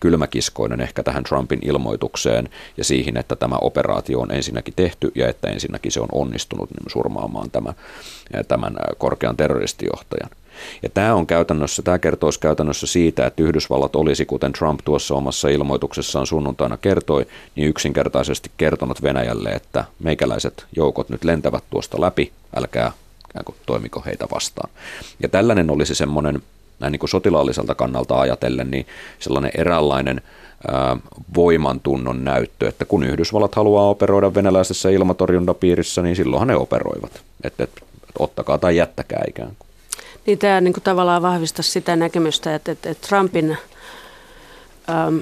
kylmäkiskoinen 0.00 0.80
ehkä 0.80 1.02
tähän 1.02 1.24
Trumpin 1.24 1.60
ilmoitukseen 1.62 2.48
ja 2.76 2.84
siihen, 2.84 3.16
että 3.16 3.36
tämä 3.36 3.56
operaatio 3.60 4.20
on 4.20 4.32
ensinnäkin 4.32 4.74
tehty 4.76 5.12
ja 5.14 5.28
että 5.28 5.48
ensinnäkin 5.48 5.92
se 5.92 6.00
on 6.00 6.08
onnistunut 6.12 6.70
niin 6.70 6.90
surmaamaan 6.90 7.50
tämä, 7.50 7.74
tämän 8.48 8.76
korkean 8.98 9.36
terroristijohtajan. 9.36 10.30
Ja 10.82 10.88
tämä, 10.88 11.14
on 11.14 11.26
käytännössä, 11.26 11.82
tämä 11.82 11.98
kertoisi 11.98 12.40
käytännössä 12.40 12.86
siitä, 12.86 13.26
että 13.26 13.42
Yhdysvallat 13.42 13.96
olisi, 13.96 14.26
kuten 14.26 14.52
Trump 14.52 14.80
tuossa 14.84 15.14
omassa 15.14 15.48
ilmoituksessaan 15.48 16.26
sunnuntaina 16.26 16.76
kertoi, 16.76 17.26
niin 17.56 17.68
yksinkertaisesti 17.68 18.50
kertonut 18.56 19.02
Venäjälle, 19.02 19.50
että 19.50 19.84
meikäläiset 19.98 20.66
joukot 20.76 21.08
nyt 21.08 21.24
lentävät 21.24 21.64
tuosta 21.70 22.00
läpi, 22.00 22.32
älkää 22.56 22.92
toimiko 23.66 24.02
heitä 24.06 24.26
vastaan. 24.34 24.70
Ja 25.22 25.28
tällainen 25.28 25.70
olisi 25.70 25.94
semmoinen 25.94 26.42
näin 26.80 26.92
niin 26.92 27.00
kuin 27.00 27.10
sotilaalliselta 27.10 27.74
kannalta 27.74 28.20
ajatellen, 28.20 28.70
niin 28.70 28.86
sellainen 29.18 29.50
eräänlainen 29.58 30.20
ää, 30.68 30.96
voimantunnon 31.34 32.24
näyttö, 32.24 32.68
että 32.68 32.84
kun 32.84 33.04
Yhdysvallat 33.04 33.54
haluaa 33.54 33.88
operoida 33.88 34.34
venäläisessä 34.34 34.90
ilmatorjuntapiirissä, 34.90 36.02
niin 36.02 36.16
silloinhan 36.16 36.48
ne 36.48 36.56
operoivat. 36.56 37.22
Että, 37.44 37.64
että 37.64 37.80
ottakaa 38.18 38.58
tai 38.58 38.76
jättäkää 38.76 39.24
ikään 39.28 39.52
kuin. 39.58 39.68
Niin 40.26 40.38
tämä 40.38 40.60
niin 40.60 40.74
kuin 40.74 40.84
tavallaan 40.84 41.22
vahvistaa 41.22 41.62
sitä 41.62 41.96
näkemystä, 41.96 42.54
että, 42.54 42.72
että, 42.72 42.90
että 42.90 43.08
Trumpin– 43.08 43.56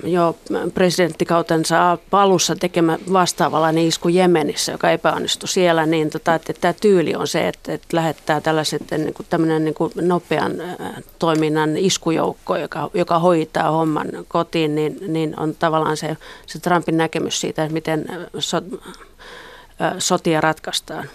jo 0.04 0.36
presidenttikautensa 0.74 1.98
alussa 2.12 2.56
tekemä 2.56 2.98
vastaavallinen 3.12 3.86
isku 3.86 4.08
Jemenissä, 4.08 4.72
joka 4.72 4.90
epäonnistui 4.90 5.48
siellä, 5.48 5.86
niin 5.86 6.10
tota, 6.10 6.34
että, 6.34 6.52
tämä 6.52 6.72
tyyli 6.72 7.14
on 7.14 7.28
se, 7.28 7.48
että, 7.48 7.72
että 7.72 7.96
lähettää 7.96 8.40
tällaiset 8.40 8.82
niin 8.90 9.14
kuin 9.14 9.26
niin 9.64 9.74
kuin 9.74 9.92
nopean 10.00 10.60
äh, 10.60 10.76
toiminnan 11.18 11.76
iskujoukko, 11.76 12.56
joka, 12.56 12.90
joka 12.94 13.18
hoitaa 13.18 13.70
homman 13.70 14.08
kotiin, 14.28 14.74
niin, 14.74 14.98
niin 15.08 15.40
on 15.40 15.54
tavallaan 15.58 15.96
se, 15.96 16.16
se 16.46 16.58
Trumpin 16.58 16.96
näkemys 16.96 17.40
siitä, 17.40 17.62
että 17.62 17.72
miten 17.72 18.06
äh, 18.10 18.16
so, 18.38 18.56
äh, 18.56 19.94
sotia 19.98 20.40
ratkaistaan. 20.40 21.08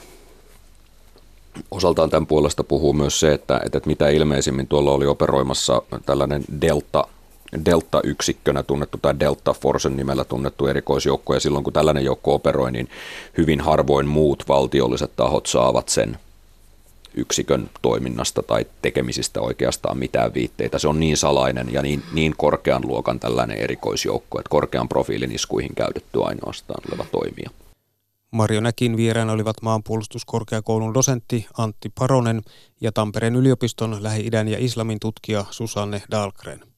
Osaltaan 1.71 2.09
tämän 2.09 2.27
puolesta 2.27 2.63
puhuu 2.63 2.93
myös 2.93 3.19
se, 3.19 3.33
että, 3.33 3.61
että 3.65 3.79
mitä 3.85 4.09
ilmeisimmin 4.09 4.67
tuolla 4.67 4.91
oli 4.91 5.05
operoimassa 5.05 5.81
tällainen 6.05 6.43
Delta 6.61 7.07
Delta-yksikkönä 7.65 8.63
tunnettu 8.63 8.97
tai 9.01 9.19
Delta 9.19 9.53
Forcen 9.53 9.97
nimellä 9.97 10.25
tunnettu 10.25 10.67
erikoisjoukko, 10.67 11.33
ja 11.33 11.39
silloin 11.39 11.63
kun 11.63 11.73
tällainen 11.73 12.05
joukko 12.05 12.33
operoi, 12.33 12.71
niin 12.71 12.89
hyvin 13.37 13.61
harvoin 13.61 14.07
muut 14.07 14.43
valtiolliset 14.47 15.11
tahot 15.15 15.45
saavat 15.45 15.89
sen 15.89 16.17
yksikön 17.13 17.69
toiminnasta 17.81 18.43
tai 18.43 18.65
tekemisistä 18.81 19.41
oikeastaan 19.41 19.97
mitään 19.97 20.33
viitteitä. 20.33 20.79
Se 20.79 20.87
on 20.87 20.99
niin 20.99 21.17
salainen 21.17 21.73
ja 21.73 21.81
niin, 21.81 22.03
niin 22.13 22.33
korkean 22.37 22.87
luokan 22.87 23.19
tällainen 23.19 23.57
erikoisjoukko, 23.57 24.39
että 24.39 24.49
korkean 24.49 24.89
profiilin 24.89 25.35
iskuihin 25.35 25.75
käytetty 25.75 26.23
ainoastaan 26.23 26.83
oleva 26.89 27.05
toimija. 27.11 27.49
Marjo 28.31 28.61
Näkin 28.61 28.97
vieraana 28.97 29.33
olivat 29.33 29.61
maanpuolustuskorkeakoulun 29.61 30.93
dosentti 30.93 31.47
Antti 31.57 31.91
Paronen 31.99 32.41
ja 32.81 32.91
Tampereen 32.91 33.35
yliopiston 33.35 34.03
Lähi-idän 34.03 34.47
ja 34.47 34.57
islamin 34.59 34.99
tutkija 34.99 35.45
Susanne 35.49 36.01
Dahlgren. 36.11 36.70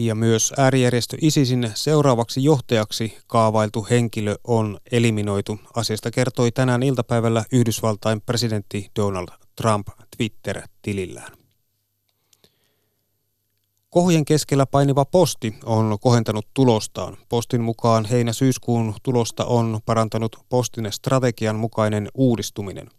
Ja 0.00 0.14
myös 0.14 0.52
äärijärjestö 0.56 1.16
ISISin 1.20 1.70
seuraavaksi 1.74 2.44
johtajaksi 2.44 3.18
kaavailtu 3.26 3.86
henkilö 3.90 4.34
on 4.44 4.78
eliminoitu. 4.92 5.58
Asiasta 5.76 6.10
kertoi 6.10 6.52
tänään 6.52 6.82
iltapäivällä 6.82 7.44
Yhdysvaltain 7.52 8.20
presidentti 8.20 8.90
Donald 8.96 9.28
Trump 9.56 9.88
Twitter-tilillään. 10.16 11.32
Kohujen 13.90 14.24
keskellä 14.24 14.66
painiva 14.66 15.04
posti 15.04 15.54
on 15.64 15.98
kohentanut 16.00 16.46
tulostaan. 16.54 17.16
Postin 17.28 17.60
mukaan 17.60 18.04
heinä-syyskuun 18.04 18.94
tulosta 19.02 19.44
on 19.44 19.80
parantanut 19.86 20.36
postin 20.48 20.92
strategian 20.92 21.56
mukainen 21.56 22.08
uudistuminen. 22.14 22.90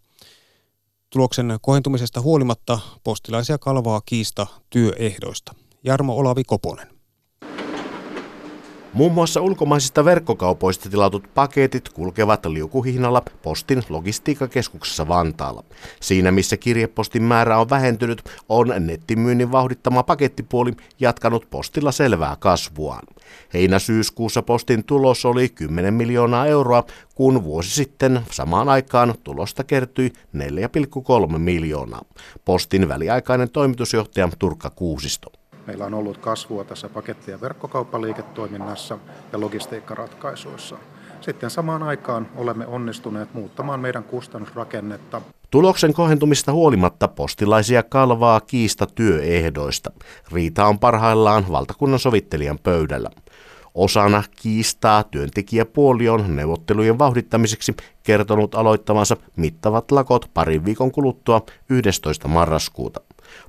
Tuloksen 1.10 1.58
kohentumisesta 1.62 2.22
huolimatta 2.22 2.80
postilaisia 3.04 3.58
kalvaa 3.58 4.02
kiista 4.06 4.48
työehdoista. 4.70 5.56
Jarmo 5.84 6.16
Olavi 6.16 6.44
Koponen. 6.44 6.90
Muun 8.93 9.12
muassa 9.12 9.41
ulkomaisista 9.41 10.06
verkkokaupoista 10.06 10.89
tilatut 10.89 11.34
paketit 11.34 11.89
kulkevat 11.89 12.45
liukuhihnalla 12.45 13.21
postin 13.41 13.84
logistiikkakeskuksessa 13.89 15.08
Vantaalla. 15.08 15.63
Siinä 16.01 16.32
missä 16.32 16.58
kirjepostin 16.58 17.23
määrä 17.23 17.58
on 17.58 17.69
vähentynyt, 17.69 18.23
on 18.49 18.73
nettimyynnin 18.80 19.51
vauhdittama 19.51 20.04
pakettipuoli 20.04 20.71
jatkanut 20.99 21.49
postilla 21.49 21.91
selvää 21.91 22.36
kasvuaan. 22.39 23.08
Heinä-syyskuussa 23.54 24.41
postin 24.41 24.84
tulos 24.84 25.25
oli 25.25 25.49
10 25.49 25.93
miljoonaa 25.93 26.45
euroa, 26.45 26.84
kun 27.15 27.43
vuosi 27.43 27.69
sitten 27.69 28.21
samaan 28.32 28.69
aikaan 28.69 29.13
tulosta 29.23 29.63
kertyi 29.63 30.13
4,3 31.32 31.38
miljoonaa. 31.38 32.01
Postin 32.45 32.88
väliaikainen 32.88 33.49
toimitusjohtaja 33.49 34.30
Turkka 34.39 34.69
Kuusisto. 34.69 35.40
Meillä 35.67 35.86
on 35.86 35.93
ollut 35.93 36.17
kasvua 36.17 36.63
tässä 36.63 36.89
paketti- 36.89 37.32
ja 37.32 37.41
verkkokauppaliiketoiminnassa 37.41 38.97
ja 39.32 39.39
logistiikkaratkaisuissa. 39.39 40.78
Sitten 41.21 41.50
samaan 41.50 41.84
aikaan 41.84 42.28
olemme 42.36 42.67
onnistuneet 42.67 43.34
muuttamaan 43.34 43.80
meidän 43.80 44.04
kustannusrakennetta. 44.04 45.21
Tuloksen 45.52 45.93
kohentumista 45.93 46.52
huolimatta 46.52 47.08
postilaisia 47.08 47.84
kalvaa 47.84 48.41
kiista 48.41 48.88
työehdoista. 48.95 49.91
Riita 50.32 50.65
on 50.65 50.80
parhaillaan 50.80 51.45
valtakunnan 51.52 52.00
sovittelijan 52.00 52.60
pöydällä. 52.63 53.10
Osana 53.76 54.24
kiistaa 54.41 55.04
työntekijäpuoli 55.04 56.10
on 56.10 56.36
neuvottelujen 56.36 57.00
vauhdittamiseksi 57.00 57.76
kertonut 58.04 58.56
aloittavansa 58.56 59.17
mittavat 59.36 59.91
lakot 59.91 60.30
parin 60.34 60.65
viikon 60.65 60.91
kuluttua 60.91 61.41
11. 61.69 62.28
marraskuuta. 62.28 63.02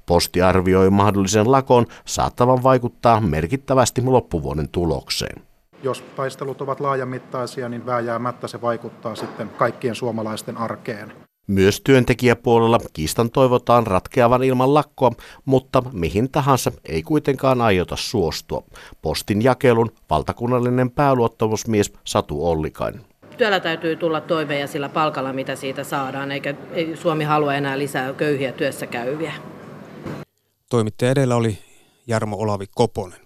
Posti 0.07 0.43
arvioi 0.43 0.91
mahdollisen 0.91 1.53
lakon 1.53 1.87
saattavan 2.05 2.63
vaikuttaa 2.63 3.21
merkittävästi 3.21 4.03
loppuvuoden 4.03 4.69
tulokseen. 4.69 5.43
Jos 5.83 6.05
taistelut 6.17 6.61
ovat 6.61 6.81
laajamittaisia, 6.81 7.69
niin 7.69 7.87
vääjäämättä 7.87 8.49
se 8.49 8.61
vaikuttaa 8.61 9.15
sitten 9.15 9.49
kaikkien 9.49 9.95
suomalaisten 9.95 10.57
arkeen. 10.57 11.13
Myös 11.47 11.81
työntekijäpuolella 11.81 12.79
kiistan 12.93 13.31
toivotaan 13.31 13.87
ratkeavan 13.87 14.43
ilman 14.43 14.75
lakkoa, 14.75 15.11
mutta 15.45 15.83
mihin 15.93 16.31
tahansa 16.31 16.73
ei 16.89 17.03
kuitenkaan 17.03 17.61
aiota 17.61 17.97
suostua. 17.99 18.63
Postin 19.03 19.43
jakelun 19.43 19.91
valtakunnallinen 20.11 20.91
pääluottamusmies 20.91 21.93
Satu 22.05 22.47
Ollikainen. 22.47 23.01
Työllä 23.39 23.61
täytyy 23.61 23.97
tulla 23.97 24.21
toimeen 24.21 24.61
ja 24.61 24.67
sillä 24.67 24.89
palkalla, 24.89 25.33
mitä 25.33 25.57
siitä 25.57 25.85
saadaan, 25.85 26.33
eikä 26.33 26.55
ei 26.73 26.97
Suomi 26.97 27.25
halua 27.25 27.55
enää 27.55 27.79
lisää 27.79 28.13
köyhiä 28.13 28.53
työssä 28.53 28.87
käyviä. 28.87 29.33
Toimittaja 30.73 31.11
edellä 31.11 31.37
oli 31.37 31.59
Jarmo 32.07 32.37
Olavi 32.37 32.67
Koponen. 32.75 33.21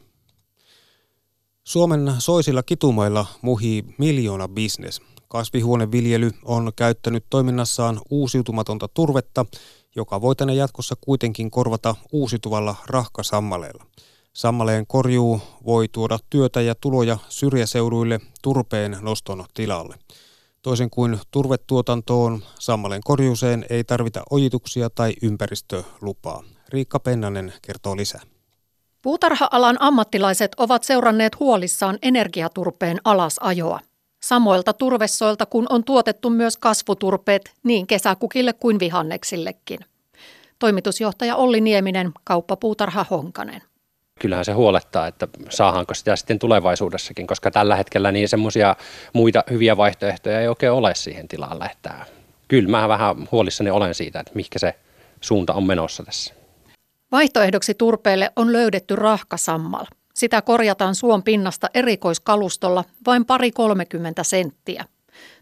Suomen 1.64 2.14
soisilla 2.18 2.62
kitumailla 2.62 3.26
muhii 3.42 3.84
miljoona 3.98 4.48
bisnes. 4.48 5.00
Kasvihuoneviljely 5.28 6.30
on 6.44 6.72
käyttänyt 6.76 7.24
toiminnassaan 7.30 8.00
uusiutumatonta 8.10 8.88
turvetta, 8.88 9.46
joka 9.96 10.20
voitane 10.20 10.54
jatkossa 10.54 10.94
kuitenkin 11.00 11.50
korvata 11.50 11.94
uusiutuvalla 12.12 12.74
rahkasammaleella. 12.86 13.86
Sammaleen 14.32 14.86
korjuu 14.86 15.40
voi 15.66 15.88
tuoda 15.88 16.18
työtä 16.30 16.60
ja 16.60 16.74
tuloja 16.74 17.18
syrjäseuduille 17.28 18.20
turpeen 18.42 18.96
noston 19.00 19.44
tilalle. 19.54 19.94
Toisin 20.62 20.90
kuin 20.90 21.20
turvetuotantoon, 21.30 22.42
sammaleen 22.58 23.02
korjuuseen 23.04 23.66
ei 23.70 23.84
tarvita 23.84 24.22
ojituksia 24.30 24.90
tai 24.90 25.12
ympäristölupaa. 25.22 26.42
Riikka 26.68 26.98
Pennanen 26.98 27.52
kertoo 27.62 27.96
lisää. 27.96 28.20
Puutarha-alan 29.02 29.76
ammattilaiset 29.80 30.52
ovat 30.56 30.84
seuranneet 30.84 31.40
huolissaan 31.40 31.98
energiaturpeen 32.02 32.98
alasajoa. 33.04 33.80
Samoilta 34.22 34.72
turvesoilta 34.72 35.46
kun 35.46 35.66
on 35.70 35.84
tuotettu 35.84 36.30
myös 36.30 36.56
kasvuturpeet 36.56 37.52
niin 37.62 37.86
kesäkukille 37.86 38.52
kuin 38.52 38.78
vihanneksillekin. 38.78 39.78
Toimitusjohtaja 40.58 41.36
Olli 41.36 41.60
Nieminen, 41.60 42.12
kauppapuutarha 42.24 43.06
Honkanen. 43.10 43.62
Kyllähän 44.20 44.44
se 44.44 44.52
huolettaa, 44.52 45.06
että 45.06 45.28
saadaanko 45.48 45.94
sitä 45.94 46.16
sitten 46.16 46.38
tulevaisuudessakin, 46.38 47.26
koska 47.26 47.50
tällä 47.50 47.76
hetkellä 47.76 48.12
niin 48.12 48.28
semmoisia 48.28 48.76
muita 49.12 49.44
hyviä 49.50 49.76
vaihtoehtoja 49.76 50.40
ei 50.40 50.48
oikein 50.48 50.72
ole 50.72 50.94
siihen 50.94 51.28
tilalle. 51.28 51.64
Että 51.64 52.06
kyllä 52.48 52.68
mä 52.68 52.88
vähän 52.88 53.28
huolissani 53.32 53.70
olen 53.70 53.94
siitä, 53.94 54.20
että 54.20 54.32
mikä 54.34 54.58
se 54.58 54.74
suunta 55.20 55.54
on 55.54 55.64
menossa 55.64 56.04
tässä. 56.04 56.34
Vaihtoehdoksi 57.16 57.74
turpeelle 57.74 58.30
on 58.36 58.52
löydetty 58.52 58.96
rahkasammal. 58.96 59.84
Sitä 60.14 60.42
korjataan 60.42 60.94
suon 60.94 61.22
pinnasta 61.22 61.70
erikoiskalustolla 61.74 62.84
vain 63.06 63.24
pari 63.24 63.50
30 63.50 64.22
senttiä. 64.22 64.84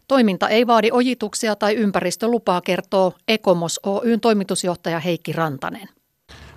Toiminta 0.07 0.49
ei 0.49 0.67
vaadi 0.67 0.89
ojituksia 0.91 1.55
tai 1.55 1.75
ympäristölupaa, 1.75 2.61
kertoo 2.61 3.13
Ekomos 3.27 3.79
Oyn 3.85 4.19
toimitusjohtaja 4.19 4.99
Heikki 4.99 5.33
Rantanen. 5.33 5.89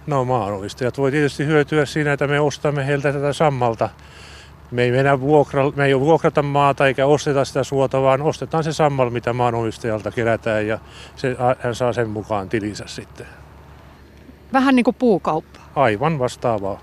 No 0.06 0.24
maanomistajat 0.24 0.98
voi 0.98 1.10
tietysti 1.10 1.46
hyötyä 1.46 1.86
siinä, 1.86 2.12
että 2.12 2.26
me 2.26 2.40
ostamme 2.40 2.86
heiltä 2.86 3.12
tätä 3.12 3.32
sammalta. 3.32 3.88
Me 4.70 4.82
ei, 4.82 4.90
mennä 4.90 5.20
vuokra, 5.20 5.70
me 5.76 5.86
ei 5.86 6.00
vuokrata 6.00 6.42
maata 6.42 6.86
eikä 6.86 7.06
osteta 7.06 7.44
sitä 7.44 7.64
suota, 7.64 8.02
vaan 8.02 8.22
ostetaan 8.22 8.64
se 8.64 8.72
sammal, 8.72 9.10
mitä 9.10 9.32
maanomistajalta 9.32 10.10
kerätään 10.10 10.66
ja 10.66 10.78
se, 11.16 11.36
hän 11.58 11.74
saa 11.74 11.92
sen 11.92 12.10
mukaan 12.10 12.48
tilinsä 12.48 12.84
sitten. 12.86 13.26
Vähän 14.52 14.76
niin 14.76 14.84
kuin 14.84 14.96
puukauppa. 14.98 15.60
Aivan 15.76 16.18
vastaavaa. 16.18 16.80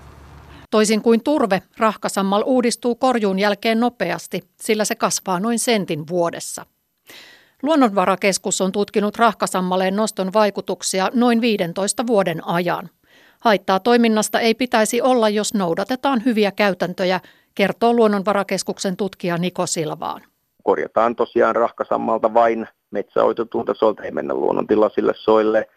Toisin 0.71 1.01
kuin 1.01 1.23
turve, 1.23 1.61
rahkasammal 1.77 2.43
uudistuu 2.45 2.95
korjuun 2.95 3.39
jälkeen 3.39 3.79
nopeasti, 3.79 4.41
sillä 4.55 4.85
se 4.85 4.95
kasvaa 4.95 5.39
noin 5.39 5.59
sentin 5.59 6.07
vuodessa. 6.07 6.65
Luonnonvarakeskus 7.63 8.61
on 8.61 8.71
tutkinut 8.71 9.17
rahkasammaleen 9.17 9.95
noston 9.95 10.33
vaikutuksia 10.33 11.09
noin 11.13 11.41
15 11.41 12.07
vuoden 12.07 12.47
ajan. 12.47 12.89
Haittaa 13.41 13.79
toiminnasta 13.79 14.39
ei 14.39 14.53
pitäisi 14.55 15.01
olla, 15.01 15.29
jos 15.29 15.53
noudatetaan 15.53 16.25
hyviä 16.25 16.51
käytäntöjä, 16.51 17.19
kertoo 17.55 17.93
Luonnonvarakeskuksen 17.93 18.97
tutkija 18.97 19.37
Niko 19.37 19.65
Silvaan. 19.65 20.21
Korjataan 20.63 21.15
tosiaan 21.15 21.55
rahkasammalta 21.55 22.33
vain 22.33 22.67
metsäoitetuilta 22.91 23.73
soilta, 23.73 24.03
ei 24.03 24.11
mennä 24.11 24.33
luonnontilaisille 24.33 25.13
soille– 25.15 25.67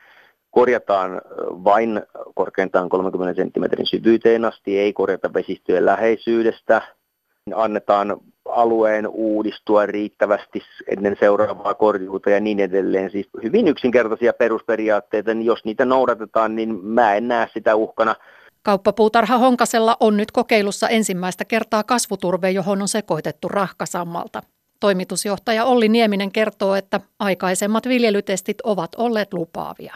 korjataan 0.50 1.20
vain 1.64 2.02
korkeintaan 2.34 2.88
30 2.88 3.42
senttimetrin 3.42 3.86
syvyyteen 3.86 4.44
asti, 4.44 4.78
ei 4.78 4.92
korjata 4.92 5.34
vesistöjen 5.34 5.86
läheisyydestä. 5.86 6.82
Annetaan 7.54 8.20
alueen 8.48 9.08
uudistua 9.08 9.86
riittävästi 9.86 10.62
ennen 10.96 11.16
seuraavaa 11.20 11.74
korjuuta 11.74 12.30
ja 12.30 12.40
niin 12.40 12.60
edelleen. 12.60 13.10
Siis 13.10 13.28
hyvin 13.42 13.68
yksinkertaisia 13.68 14.32
perusperiaatteita, 14.32 15.34
niin 15.34 15.46
jos 15.46 15.64
niitä 15.64 15.84
noudatetaan, 15.84 16.56
niin 16.56 16.84
mä 16.84 17.14
en 17.14 17.28
näe 17.28 17.48
sitä 17.54 17.76
uhkana. 17.76 18.14
Kauppapuutarha 18.62 19.38
Honkasella 19.38 19.96
on 20.00 20.16
nyt 20.16 20.30
kokeilussa 20.30 20.88
ensimmäistä 20.88 21.44
kertaa 21.44 21.84
kasvuturve, 21.84 22.50
johon 22.50 22.82
on 22.82 22.88
sekoitettu 22.88 23.48
rahkasammalta. 23.48 24.42
Toimitusjohtaja 24.80 25.64
Olli 25.64 25.88
Nieminen 25.88 26.32
kertoo, 26.32 26.74
että 26.74 27.00
aikaisemmat 27.18 27.88
viljelytestit 27.88 28.56
ovat 28.64 28.90
olleet 28.96 29.34
lupaavia 29.34 29.94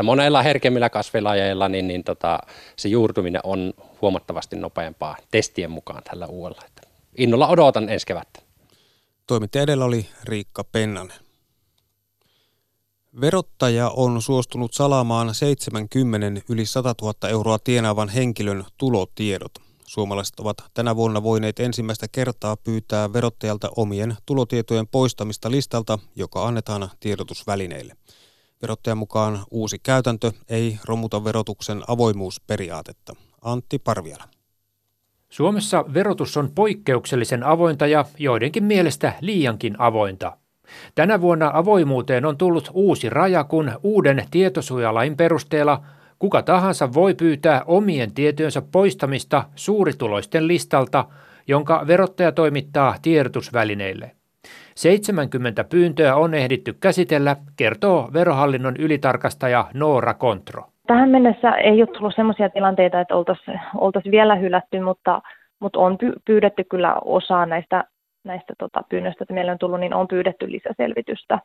että 0.00 0.04
monella 0.06 0.42
herkemmillä 0.42 0.90
kasvilajeilla 0.90 1.68
niin, 1.68 1.88
niin 1.88 2.04
tota, 2.04 2.38
se 2.76 2.88
juurtuminen 2.88 3.40
on 3.44 3.74
huomattavasti 4.02 4.56
nopeampaa 4.56 5.16
testien 5.30 5.70
mukaan 5.70 6.02
tällä 6.02 6.26
uudella. 6.26 6.62
Että 6.66 6.82
innolla 7.16 7.48
odotan 7.48 7.88
ensi 7.88 8.06
kevättä. 8.06 8.40
Toimittaja 9.26 9.62
edellä 9.62 9.84
oli 9.84 10.06
Riikka 10.24 10.64
Pennanen. 10.64 11.16
Verottaja 13.20 13.90
on 13.90 14.22
suostunut 14.22 14.72
salaamaan 14.72 15.34
70 15.34 16.42
yli 16.48 16.66
100 16.66 16.94
000 17.02 17.28
euroa 17.28 17.58
tienaavan 17.58 18.08
henkilön 18.08 18.64
tulotiedot. 18.78 19.52
Suomalaiset 19.86 20.40
ovat 20.40 20.56
tänä 20.74 20.96
vuonna 20.96 21.22
voineet 21.22 21.60
ensimmäistä 21.60 22.06
kertaa 22.12 22.56
pyytää 22.56 23.12
verottajalta 23.12 23.70
omien 23.76 24.16
tulotietojen 24.26 24.88
poistamista 24.88 25.50
listalta, 25.50 25.98
joka 26.16 26.46
annetaan 26.46 26.90
tiedotusvälineille. 27.00 27.96
Verottajan 28.62 28.98
mukaan 28.98 29.38
uusi 29.50 29.78
käytäntö 29.82 30.32
ei 30.48 30.78
romuta 30.84 31.24
verotuksen 31.24 31.82
avoimuusperiaatetta. 31.88 33.16
Antti 33.42 33.78
Parviala. 33.78 34.24
Suomessa 35.28 35.84
verotus 35.94 36.36
on 36.36 36.50
poikkeuksellisen 36.54 37.44
avointa 37.44 37.86
ja 37.86 38.04
joidenkin 38.18 38.64
mielestä 38.64 39.12
liiankin 39.20 39.76
avointa. 39.78 40.36
Tänä 40.94 41.20
vuonna 41.20 41.50
avoimuuteen 41.54 42.24
on 42.24 42.36
tullut 42.36 42.70
uusi 42.72 43.10
raja, 43.10 43.44
kun 43.44 43.72
uuden 43.82 44.24
tietosuojalain 44.30 45.16
perusteella 45.16 45.82
kuka 46.18 46.42
tahansa 46.42 46.94
voi 46.94 47.14
pyytää 47.14 47.64
omien 47.66 48.14
tietojensa 48.14 48.62
poistamista 48.62 49.44
suurituloisten 49.56 50.48
listalta, 50.48 51.04
jonka 51.48 51.86
verottaja 51.86 52.32
toimittaa 52.32 52.96
tiedotusvälineille. 53.02 54.16
70 54.80 55.64
pyyntöä 55.64 56.16
on 56.16 56.34
ehditty 56.34 56.72
käsitellä, 56.72 57.36
kertoo 57.56 58.08
verohallinnon 58.12 58.76
ylitarkastaja 58.76 59.66
Noora 59.74 60.14
Kontro. 60.14 60.62
Tähän 60.86 61.10
mennessä 61.10 61.50
ei 61.50 61.82
ole 61.82 61.86
tullut 61.86 62.14
sellaisia 62.16 62.48
tilanteita, 62.48 63.00
että 63.00 63.16
oltaisiin 63.16 63.60
oltaisi 63.74 64.10
vielä 64.10 64.36
hylätty, 64.36 64.80
mutta, 64.80 65.22
mutta 65.60 65.78
on 65.78 65.98
pyydetty 66.24 66.64
kyllä 66.64 66.94
osaa 67.04 67.46
näistä, 67.46 67.84
näistä 68.24 68.52
tota, 68.58 68.82
pyynnöistä, 68.88 69.24
että 69.24 69.34
meillä 69.34 69.52
on 69.52 69.58
tullut, 69.58 69.80
niin 69.80 69.94
on 69.94 70.08
pyydetty 70.08 70.52
lisäselvitystä 70.52 71.38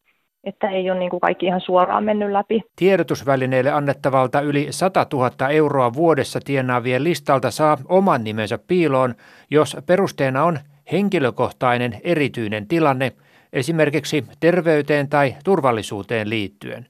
että 0.43 0.69
ei 0.69 0.91
ole 0.91 1.00
niin 1.00 1.10
kuin 1.10 1.19
kaikki 1.19 1.45
ihan 1.45 1.62
suoraan 1.62 2.04
mennyt 2.04 2.32
läpi. 2.32 2.62
Tiedotusvälineille 2.76 3.71
annettavalta 3.71 4.41
yli 4.41 4.67
100 4.69 5.06
000 5.13 5.50
euroa 5.50 5.93
vuodessa 5.93 6.39
tienaavien 6.45 7.04
listalta 7.04 7.52
saa 7.52 7.78
oman 7.89 8.24
nimensä 8.24 8.60
piiloon, 8.67 9.15
jos 9.52 9.78
perusteena 9.86 10.43
on 10.43 10.60
henkilökohtainen 10.91 11.91
erityinen 12.04 12.67
tilanne, 12.67 13.12
esimerkiksi 13.55 14.23
terveyteen 14.39 15.09
tai 15.09 15.35
turvallisuuteen 15.43 16.29
liittyen. 16.29 16.85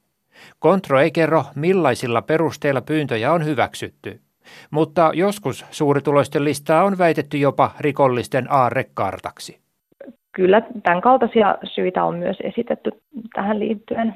Kontro 0.59 0.99
ei 0.99 1.11
kerro, 1.11 1.43
millaisilla 1.55 2.21
perusteilla 2.21 2.81
pyyntöjä 2.81 3.31
on 3.33 3.45
hyväksytty. 3.45 4.21
Mutta 4.71 5.11
joskus 5.13 5.65
suurituloisten 5.71 6.43
listaa 6.43 6.83
on 6.83 6.97
väitetty 6.97 7.37
jopa 7.37 7.71
rikollisten 7.79 8.51
aarrekartaksi. 8.51 9.59
Kyllä 10.31 10.61
tämän 10.83 11.01
kaltaisia 11.01 11.57
syitä 11.73 12.03
on 12.03 12.17
myös 12.17 12.37
esitetty 12.43 12.91
tähän 13.35 13.59
liittyen. 13.59 14.15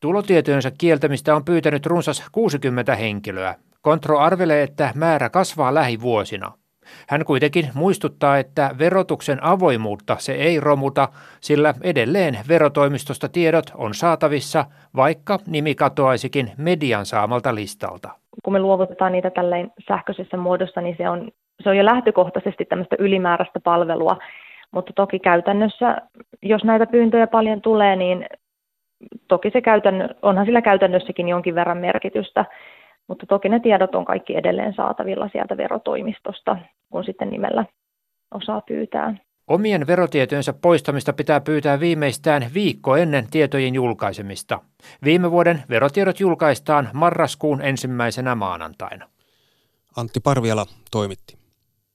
Tulotietojensa 0.00 0.70
kieltämistä 0.70 1.36
on 1.36 1.44
pyytänyt 1.44 1.86
runsas 1.86 2.28
60 2.32 2.96
henkilöä. 2.96 3.54
Kontro 3.82 4.18
arvelee, 4.18 4.62
että 4.62 4.92
määrä 4.94 5.30
kasvaa 5.30 5.74
lähivuosina. 5.74 6.52
Hän 7.08 7.24
kuitenkin 7.24 7.64
muistuttaa, 7.74 8.38
että 8.38 8.70
verotuksen 8.78 9.44
avoimuutta 9.44 10.16
se 10.18 10.32
ei 10.32 10.60
romuta, 10.60 11.08
sillä 11.40 11.74
edelleen 11.82 12.38
verotoimistosta 12.48 13.28
tiedot 13.28 13.64
on 13.74 13.94
saatavissa, 13.94 14.64
vaikka 14.96 15.38
nimi 15.46 15.74
katoaisikin 15.74 16.50
median 16.58 17.06
saamalta 17.06 17.54
listalta. 17.54 18.10
Kun 18.44 18.52
me 18.52 18.58
luovutetaan 18.58 19.12
niitä 19.12 19.30
tälleen 19.30 19.72
sähköisessä 19.88 20.36
muodossa, 20.36 20.80
niin 20.80 20.94
se 20.98 21.08
on, 21.08 21.28
se 21.62 21.68
on 21.68 21.76
jo 21.76 21.84
lähtökohtaisesti 21.84 22.64
tämmöistä 22.64 22.96
ylimääräistä 22.98 23.60
palvelua, 23.60 24.16
mutta 24.70 24.92
toki 24.96 25.18
käytännössä, 25.18 25.96
jos 26.42 26.64
näitä 26.64 26.86
pyyntöjä 26.86 27.26
paljon 27.26 27.60
tulee, 27.60 27.96
niin 27.96 28.26
toki 29.28 29.50
se 29.50 29.60
käytännö, 29.60 30.08
onhan 30.22 30.46
sillä 30.46 30.62
käytännössäkin 30.62 31.28
jonkin 31.28 31.54
verran 31.54 31.78
merkitystä, 31.78 32.44
mutta 33.08 33.26
toki 33.26 33.48
ne 33.48 33.60
tiedot 33.60 33.94
on 33.94 34.04
kaikki 34.04 34.36
edelleen 34.36 34.74
saatavilla 34.74 35.28
sieltä 35.32 35.56
verotoimistosta, 35.56 36.56
kun 36.90 37.04
sitten 37.04 37.30
nimellä 37.30 37.64
osaa 38.34 38.60
pyytää. 38.60 39.14
Omien 39.48 39.86
verotietojensa 39.86 40.52
poistamista 40.52 41.12
pitää 41.12 41.40
pyytää 41.40 41.80
viimeistään 41.80 42.50
viikko 42.54 42.96
ennen 42.96 43.30
tietojen 43.30 43.74
julkaisemista. 43.74 44.60
Viime 45.04 45.30
vuoden 45.30 45.62
verotiedot 45.70 46.20
julkaistaan 46.20 46.88
marraskuun 46.92 47.62
ensimmäisenä 47.62 48.34
maanantaina. 48.34 49.08
Antti 49.96 50.20
Parviala 50.20 50.66
toimitti. 50.90 51.38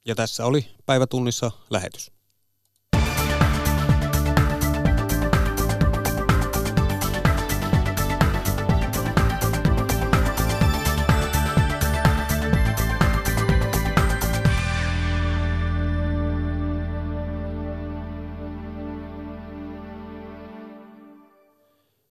Ja 0.06 0.15
tässä 0.15 0.45
oli 0.45 0.62
päivätunnissa 0.86 1.52
lähetys. 1.69 2.12